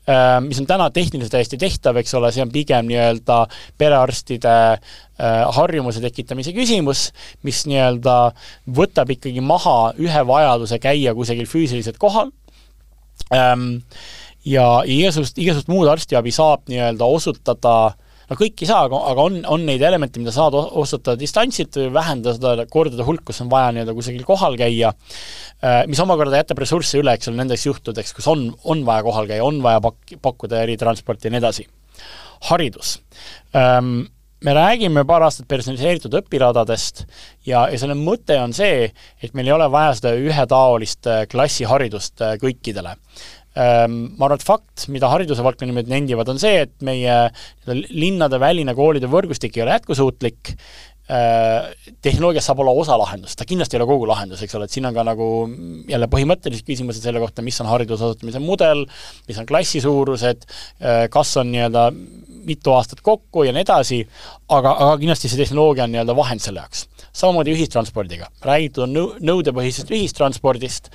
[0.09, 3.43] äh, mis on täna tehniliselt täiesti tehtav, eks ole, see on pigem nii-öelda
[3.79, 4.79] perearstide äh,
[5.57, 7.07] harjumuse tekitamise küsimus,
[7.47, 8.17] mis nii-öelda
[8.79, 12.33] võtab ikkagi maha ühe vajaduse käia kusagil füüsiliselt kohal.
[13.33, 13.79] Ähm,
[14.47, 19.25] ja igasugust, igasugust muud arstiabi saab nii-öelda osutada äh, no kõik ei saa, aga, aga
[19.29, 23.51] on, on neid elemente, mida saad osutada distantsilt või vähendada seda kordade hulka, kus on
[23.51, 24.91] vaja nii-öelda kusagil kohal käia,
[25.61, 29.29] äh, mis omakorda jätab ressursse üle, eks ole, nendeks juhtudeks, kus on, on vaja kohal
[29.29, 31.67] käia, on vaja pak-, pakkuda eritransporti ja nii edasi.
[32.49, 32.99] haridus
[33.57, 34.05] ähm,
[34.45, 37.03] me räägime paar aastat personaliseeritud õpiradadest
[37.47, 38.91] ja, ja selle mõte on see,
[39.23, 42.95] et meil ei ole vaja seda ühetaolist äh, klassiharidust äh, kõikidele.
[43.57, 47.15] Ähm, ma arvan, et fakt, mida hariduse valdkonna inimesed nendivad, on see, et meie
[47.89, 50.53] linnade väline koolide võrgustik ei ole jätkusuutlik.
[51.07, 51.71] Äh,
[52.03, 54.89] tehnoloogia saab olla osa lahendust, ta kindlasti ei ole kogu lahendus, eks ole, et siin
[54.89, 55.27] on ka nagu
[55.87, 58.83] jälle põhimõttelised küsimused selle kohta, mis on hariduse osutamise mudel,
[59.29, 60.43] mis on klassi suurused,
[60.83, 61.87] äh, kas on nii-öelda
[62.47, 64.01] mitu aastat kokku ja nii edasi,
[64.47, 66.87] aga, aga kindlasti see tehnoloogia on nii-öelda vahend selle jaoks.
[67.17, 70.91] samamoodi ühistranspordiga, räägitud on nõu-, nõudepõhisest ühistranspordist,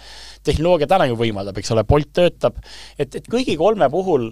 [0.47, 2.61] tehnoloogia täna ju võimaldab, eks ole, Bolt töötab,
[2.99, 4.31] et, et kõigi kolme puhul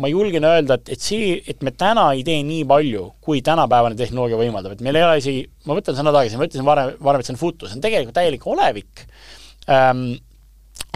[0.00, 3.98] ma julgen öelda, et, et see, et me täna ei tee nii palju, kui tänapäevane
[3.98, 7.22] tehnoloogia võimaldab, et meil ei ole isegi, ma võtan sõna tagasi, ma ütlesin varem, varem,
[7.22, 9.04] et see on futu, see on tegelikult täielik olevik.
[9.70, 10.16] Ähm,,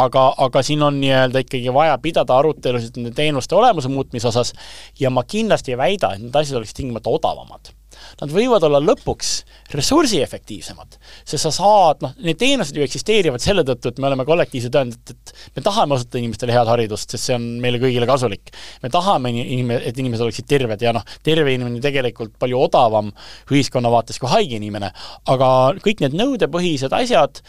[0.04, 4.54] aga, aga siin on nii-öelda ikkagi vaja pidada arutelusid nende teenuste olemuse muutmise osas
[5.00, 7.72] ja ma kindlasti ei väida, et need asjad oleksid tingimata odavamad
[8.20, 9.32] nad võivad olla lõpuks
[9.74, 10.96] ressursiefektiivsemad,
[11.28, 15.12] sest sa saad, noh, need teenused ju eksisteerivad selle tõttu, et me oleme kollektiivselt öelnud,
[15.12, 18.52] et, et me tahame osutada inimestele head haridust, sest see on meile kõigile kasulik.
[18.82, 23.12] me tahame inim-, et inimesed oleksid terved ja noh, terve inimene tegelikult palju odavam
[23.52, 24.92] ühiskonna vaates kui haige inimene,
[25.28, 25.50] aga
[25.84, 27.42] kõik need nõudepõhised asjad,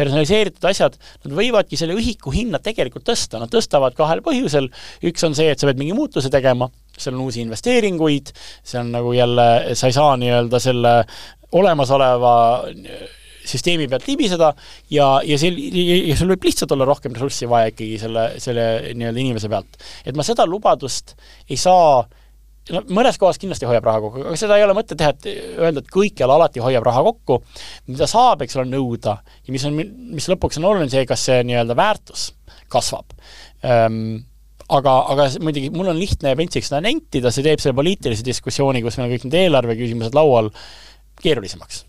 [0.00, 4.70] personaliseeritud asjad, nad võivadki selle ühiku hinna tegelikult tõsta, nad tõstavad kahel põhjusel,
[5.10, 8.34] üks on see, et sa pead mingi muutuse tegema, seal on uusi investeeringuid,
[8.66, 9.48] see on nagu jälle,
[9.78, 10.94] sa ei saa nii-öelda selle
[11.56, 12.34] olemasoleva
[13.50, 14.52] süsteemi pealt libiseda
[14.92, 19.22] ja, ja sel-, ja sul võib lihtsalt olla rohkem ressurssi vaja ikkagi selle, selle nii-öelda
[19.22, 19.80] inimese pealt.
[20.04, 21.16] et ma seda lubadust
[21.48, 22.04] ei saa
[22.74, 25.82] no mõnes kohas kindlasti hoiab raha kokku, aga seda ei ole mõtet teha, et öelda,
[25.82, 27.40] et kõikjal alati hoiab raha kokku,
[27.90, 29.78] mida saab, eks ole, nõuda ja mis on,
[30.14, 32.30] mis lõpuks on oluline, see, kas see nii-öelda väärtus
[32.70, 33.16] kasvab.
[33.66, 34.22] Ähm,
[34.70, 38.84] aga, aga muidugi mul on lihtne ja pentsik seda nentida, see teeb selle poliitilise diskussiooni,
[38.84, 40.52] kus meil on kõik need eelarve küsimused laual,
[41.20, 41.86] keerulisemaks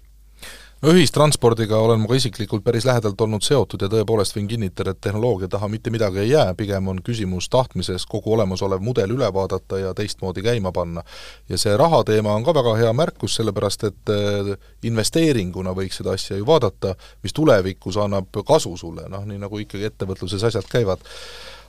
[0.81, 5.01] no ühistranspordiga olen ma ka isiklikult päris lähedalt olnud seotud ja tõepoolest võin kinnitada, et
[5.03, 9.79] tehnoloogia taha mitte midagi ei jää, pigem on küsimus tahtmises kogu olemasolev mudel üle vaadata
[9.79, 11.03] ja teistmoodi käima panna.
[11.49, 14.51] ja see raha teema on ka väga hea märkus, sellepärast et äh,
[14.83, 19.89] investeeringuna võiks seda asja ju vaadata, mis tulevikus annab kasu sulle, noh nii nagu ikkagi
[19.91, 21.05] ettevõtluses asjad käivad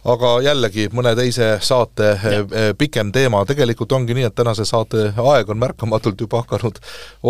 [0.08, 2.30] aga jällegi mõne teise saate ja.
[2.32, 6.80] Eh, eh, pikem teema, tegelikult ongi nii, et tänase saate aeg on märkamatult juba hakanud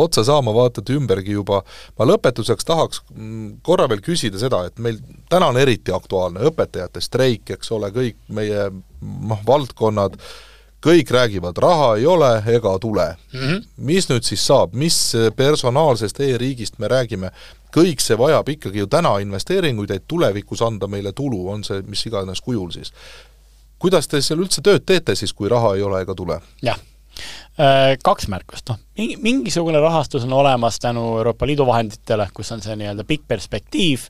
[0.05, 1.63] otsa saama, vaatate ümbergi juba.
[1.99, 5.01] ma lõpetuseks tahaks mm, korra veel küsida seda, et meil
[5.31, 10.17] täna on eriti aktuaalne õpetajate streik, eks ole, kõik meie noh, valdkonnad,
[10.83, 13.41] kõik räägivad, raha ei ole ega tule mm.
[13.41, 13.65] -hmm.
[13.77, 17.31] mis nüüd siis saab, mis personaalsest e-riigist me räägime,
[17.73, 22.05] kõik see vajab ikkagi ju täna investeeringuid, et tulevikus anda meile tulu, on see mis
[22.09, 22.93] iganes kujul siis.
[23.83, 26.39] kuidas te seal üldse tööd teete siis, kui raha ei ole ega tule?
[26.63, 26.81] jah,
[27.59, 28.81] äh, kaks märkust, noh,
[29.25, 34.09] mingisugune rahastus on olemas tänu Euroopa Liidu vahenditele, kus on see nii-öelda pikk perspektiiv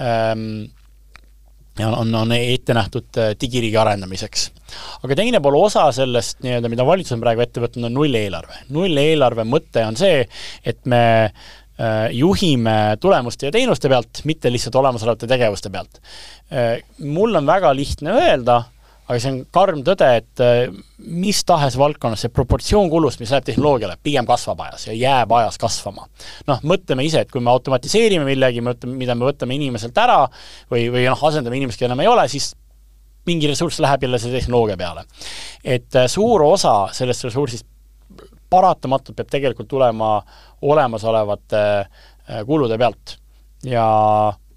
[0.00, 0.70] ähm,,
[1.80, 4.50] on, on ette nähtud äh, digiriigi arendamiseks.
[5.02, 8.66] aga teine pool osa sellest nii-öelda, mida valitsus on praegu ette võtnud, on nulleelarve.
[8.70, 10.26] nulleelarve mõte on see,
[10.64, 11.00] et me
[11.30, 11.59] Äh,
[12.12, 16.00] juhime tulemuste ja teenuste pealt, mitte lihtsalt olemasolevate tegevuste pealt.
[16.52, 18.62] Äh, mul on väga lihtne öelda,
[19.06, 20.62] aga see on karm tõde, et äh,
[21.00, 25.58] mis tahes valdkonnas see proportsioon kulust, mis läheb tehnoloogiale, pigem kasvab ajas ja jääb ajas
[25.62, 26.08] kasvama.
[26.50, 30.24] noh, mõtleme ise, et kui me automatiseerime millegi, mida me võtame inimeselt ära
[30.70, 32.52] või, või noh, asendame inimest, keda enam ei ole, siis
[33.28, 35.04] mingi ressurss läheb jälle selle tehnoloogia peale.
[35.64, 37.66] et suur osa sellest ressursist
[38.50, 40.12] paratamatult peab tegelikult tulema
[40.66, 43.16] olemasolevate äh, kulude pealt.
[43.64, 43.84] ja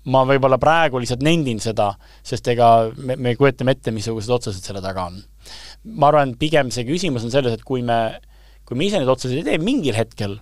[0.03, 1.93] ma võib-olla praegu lihtsalt nendin seda,
[2.25, 5.21] sest ega me, me kujutame ette, missugused otsused selle taga on.
[5.99, 7.99] ma arvan, pigem see küsimus on selles, et kui me,
[8.67, 10.39] kui me ise neid otsuseid ei tee, mingil hetkel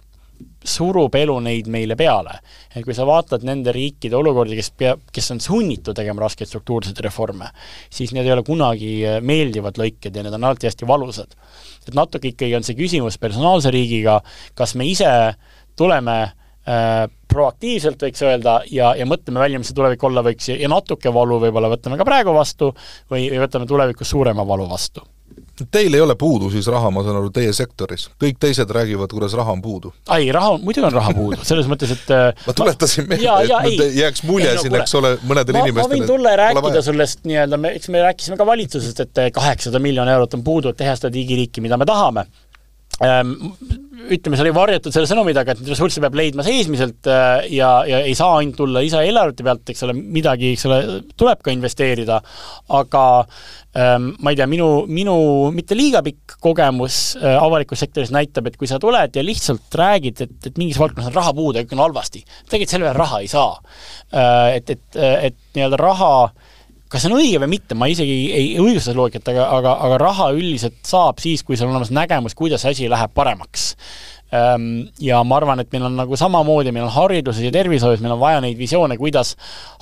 [0.64, 2.39] surub elu neid meile peale.
[2.76, 6.99] et kui sa vaatad nende riikide olukordi, kes pea, kes on sunnitud tegema raskeid struktuurseid
[7.03, 7.49] reforme,
[7.89, 11.34] siis need ei ole kunagi äh, meeldivad lõiked ja need on alati hästi valusad.
[11.88, 14.22] et natuke ikkagi on see küsimus personaalse riigiga,
[14.55, 15.09] kas me ise
[15.76, 20.59] tuleme äh, proaktiivselt, võiks öelda, ja, ja mõtleme välja, mis see tulevik olla võiks ja,
[20.62, 22.74] ja natuke valu võib-olla võtame ka praegu vastu
[23.09, 25.03] või, või võtame tulevikus suurema valu vastu
[25.72, 29.36] Teil ei ole puudu siis raha, ma saan aru, teie sektoris, kõik teised räägivad, kuidas
[29.38, 29.93] raha on puudu.
[30.16, 33.84] ei, raha on, muidugi on raha puudu, selles mõttes, et äh, ma tuletasin meelde, et
[33.86, 36.86] ei, jääks mulje ei, siin no,, eks ole, mõnedele inimestele ma võin tulla ja rääkida
[36.88, 40.82] sellest nii-öelda, me, eks me rääkisime ka valitsusest, et kaheksasada miljonit eurot on puudu, et
[40.82, 42.26] teha seda digiriiki, mida me tahame
[43.02, 48.02] ütleme, see oli varjatud selle sõnumi taga, et ressursse peab leidma seesmiselt äh, ja, ja
[48.06, 50.80] ei saa ainult tulla lisaeelarvete pealt, eks ole, midagi, eks ole,
[51.20, 52.20] tuleb ka investeerida,
[52.78, 53.04] aga
[53.78, 55.16] ähm, ma ei tea, minu, minu
[55.56, 60.24] mitte liiga pikk kogemus äh, avalikus sektoris näitab, et kui sa tuled ja lihtsalt räägid,
[60.28, 63.22] et, et mingis valdkonnas on raha puudu ja kõik on halvasti, tegelikult selle peale raha
[63.24, 64.58] ei saa äh,.
[64.62, 66.14] Et, et, et nii-öelda raha
[66.92, 70.32] kas see on õige või mitte, ma isegi ei, õigusta loogikat, aga, aga, aga raha
[70.36, 73.72] üldiselt saab siis, kui sul on olemas nägemus, kuidas asi läheb paremaks
[74.32, 78.22] ja ma arvan, et meil on nagu samamoodi, meil on hariduses ja tervishoius, meil on
[78.22, 79.34] vaja neid visioone, kuidas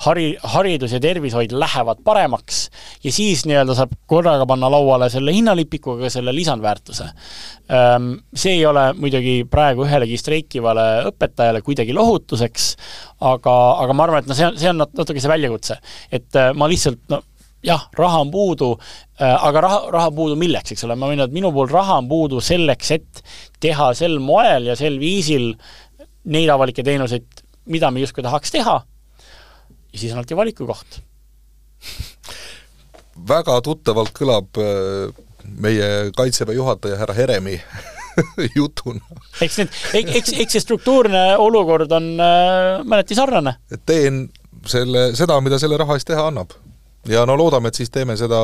[0.06, 2.64] hari, haridus ja tervishoid lähevad paremaks
[3.04, 7.06] ja siis nii-öelda saab korraga panna lauale selle hinnalipikuga selle lisandväärtuse.
[7.70, 12.70] Ehm, see ei ole muidugi praegu ühelegi streikivale õpetajale kuidagi lohutuseks,
[13.30, 15.78] aga, aga ma arvan, et noh, see on, see on natuke see väljakutse.
[16.10, 17.22] et äh, ma lihtsalt no
[17.62, 18.70] jah, raha on puudu,
[19.20, 22.08] aga raha, raha puudu milleks, eks ole, ma võin öelda, et minu puhul raha on
[22.08, 23.22] puudu selleks, et
[23.60, 25.52] teha sel moel ja sel viisil
[26.32, 28.78] neid avalikke teenuseid, mida me justkui tahaks teha,
[29.92, 31.00] ja siis on alati valiku koht.
[33.28, 35.12] väga tuttavalt kõlab äh,
[35.44, 37.60] meie Kaitseväe juhataja härra Heremi
[38.58, 39.00] jutuna.
[39.40, 43.58] eks need, eks, eks see struktuurne olukord on äh, mõneti sarnane.
[43.84, 44.28] teen
[44.66, 46.56] selle, seda, mida selle raha eest teha annab
[47.08, 48.40] ja no loodame, et siis teeme seda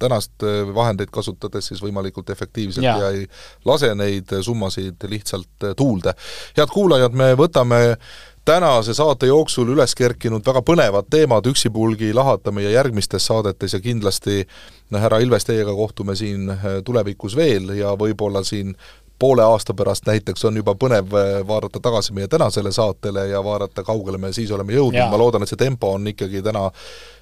[0.00, 3.26] tänast äh, vahendeid kasutades siis võimalikult efektiivselt ja, ja ei
[3.64, 6.14] lase neid summasid lihtsalt äh, tuulde.
[6.56, 7.98] head kuulajad, me võtame
[8.44, 14.46] tänase saate jooksul üles kerkinud väga põnevad teemad üksipulgi lahata meie järgmistes saadetes ja kindlasti
[14.90, 16.48] no härra Ilves, teiega kohtume siin
[16.84, 18.74] tulevikus veel ja võib-olla siin
[19.20, 21.12] poole aasta pärast näiteks on juba põnev
[21.46, 25.52] vaadata tagasi meie tänasele saatele ja vaadata, kaugele me siis oleme jõudnud, ma loodan, et
[25.52, 26.70] see tempo on ikkagi täna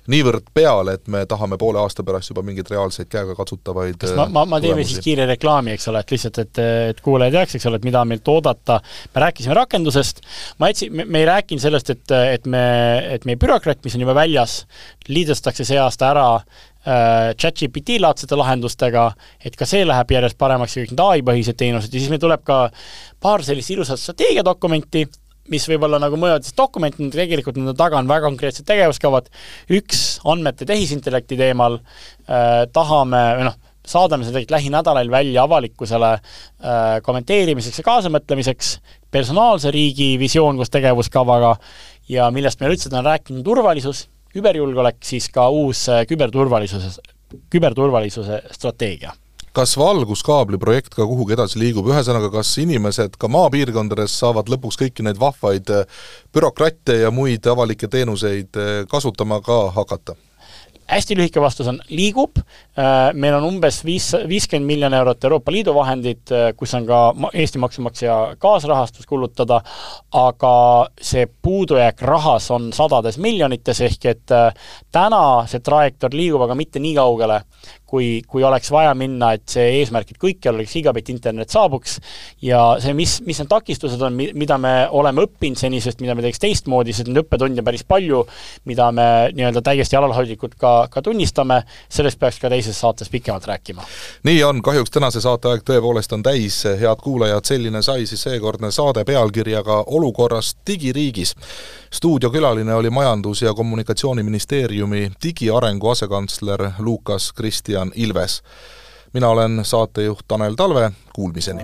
[0.08, 4.44] niivõrd peale, et me tahame poole aasta pärast juba mingeid reaalseid käegakatsutavaid kas ma, ma,
[4.48, 7.80] ma teeme siis kiire reklaami, eks ole, et lihtsalt, et, et kuulaja teaks, eks ole,
[7.80, 8.80] et mida meilt oodata,
[9.14, 10.24] me rääkisime rakendusest,
[10.62, 12.64] ma jätsin, me ei rääkinud sellest, et, et me,
[13.18, 14.62] et meie bürokraat, mis on juba väljas,
[15.08, 19.10] liidestakse see aasta ära äh, chat-GPT laadsete lahendustega,
[19.44, 21.92] et ka see läheb järjest paremaks ja kõik need ai-põhised teenused.
[21.92, 22.66] Ja siis meil tuleb ka
[23.22, 25.04] paar sellist ilusat strateegiadokumenti,
[25.52, 29.30] mis võib-olla nagu mõjuvad siis dokumendid, tegelikult nende taga on väga konkreetsed tegevuskavad,
[29.78, 37.80] üks andmete tehisintellekti teemal äh, tahame, või noh, saadame seda lähinädalal välja avalikkusele äh, kommenteerimiseks
[37.80, 38.74] ja kaasamõtlemiseks,
[39.10, 41.54] personaalse riigi visioon koos tegevuskavaga
[42.12, 46.98] ja millest me üldse täna rääkinud, turvalisus, küberjulgeolek, siis ka uus äh, küberturvalisuse,
[47.52, 49.14] küberturvalisuse strateegia
[49.56, 55.06] kas valguskaabli projekt ka kuhugi edasi liigub, ühesõnaga, kas inimesed ka maapiirkondades saavad lõpuks kõiki
[55.06, 56.00] neid vahvaid äh,
[56.34, 60.18] bürokratte ja muid avalikke teenuseid äh, kasutama ka hakata?
[60.88, 65.74] hästi lühike vastus on liigub, äh, meil on umbes viis, viiskümmend miljonit eurot Euroopa Liidu
[65.76, 69.60] vahendid, kus on ka Eesti maksumaksja kaasrahastus kulutada,
[70.16, 70.54] aga
[70.96, 74.36] see puudujääk rahas on sadades miljonites, ehk et
[74.92, 77.42] täna see trajektoor liigub aga mitte nii kaugele,
[77.88, 81.96] kui, kui oleks vaja minna, et see eesmärk, et kõikjal oleks gigabitt internet saabuks
[82.44, 86.42] ja see, mis, mis need takistused on, mida me oleme õppinud senisest, mida me teeks
[86.42, 88.24] teistmoodi, sest neid õppetunde päris palju,
[88.68, 93.86] mida me nii-öelda täiesti alalhoidlikult ka, ka tunnistame, sellest peaks ka teises saates pikemalt rääkima.
[94.28, 98.70] nii on, kahjuks tänase saate aeg tõepoolest on täis, head kuulajad, selline sai siis seekordne
[98.74, 101.34] saade pealkirjaga Olukorrast digiriigis.
[101.90, 108.42] stuudiokülaline oli Majandus- ja Kommunikatsiooniministeeriumi digiarengu asekantsler Lukas Kristjan Kristjan Ilves.
[109.12, 111.62] mina olen saatejuht Tanel Talve, kuulmiseni!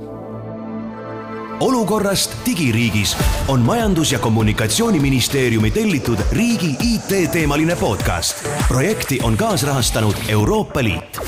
[1.60, 3.16] olukorrast digiriigis
[3.48, 8.48] on Majandus- ja Kommunikatsiooniministeeriumi tellitud riigi IT-teemaline podcast.
[8.68, 11.18] projekti on kaasrahastanud Euroopa Liit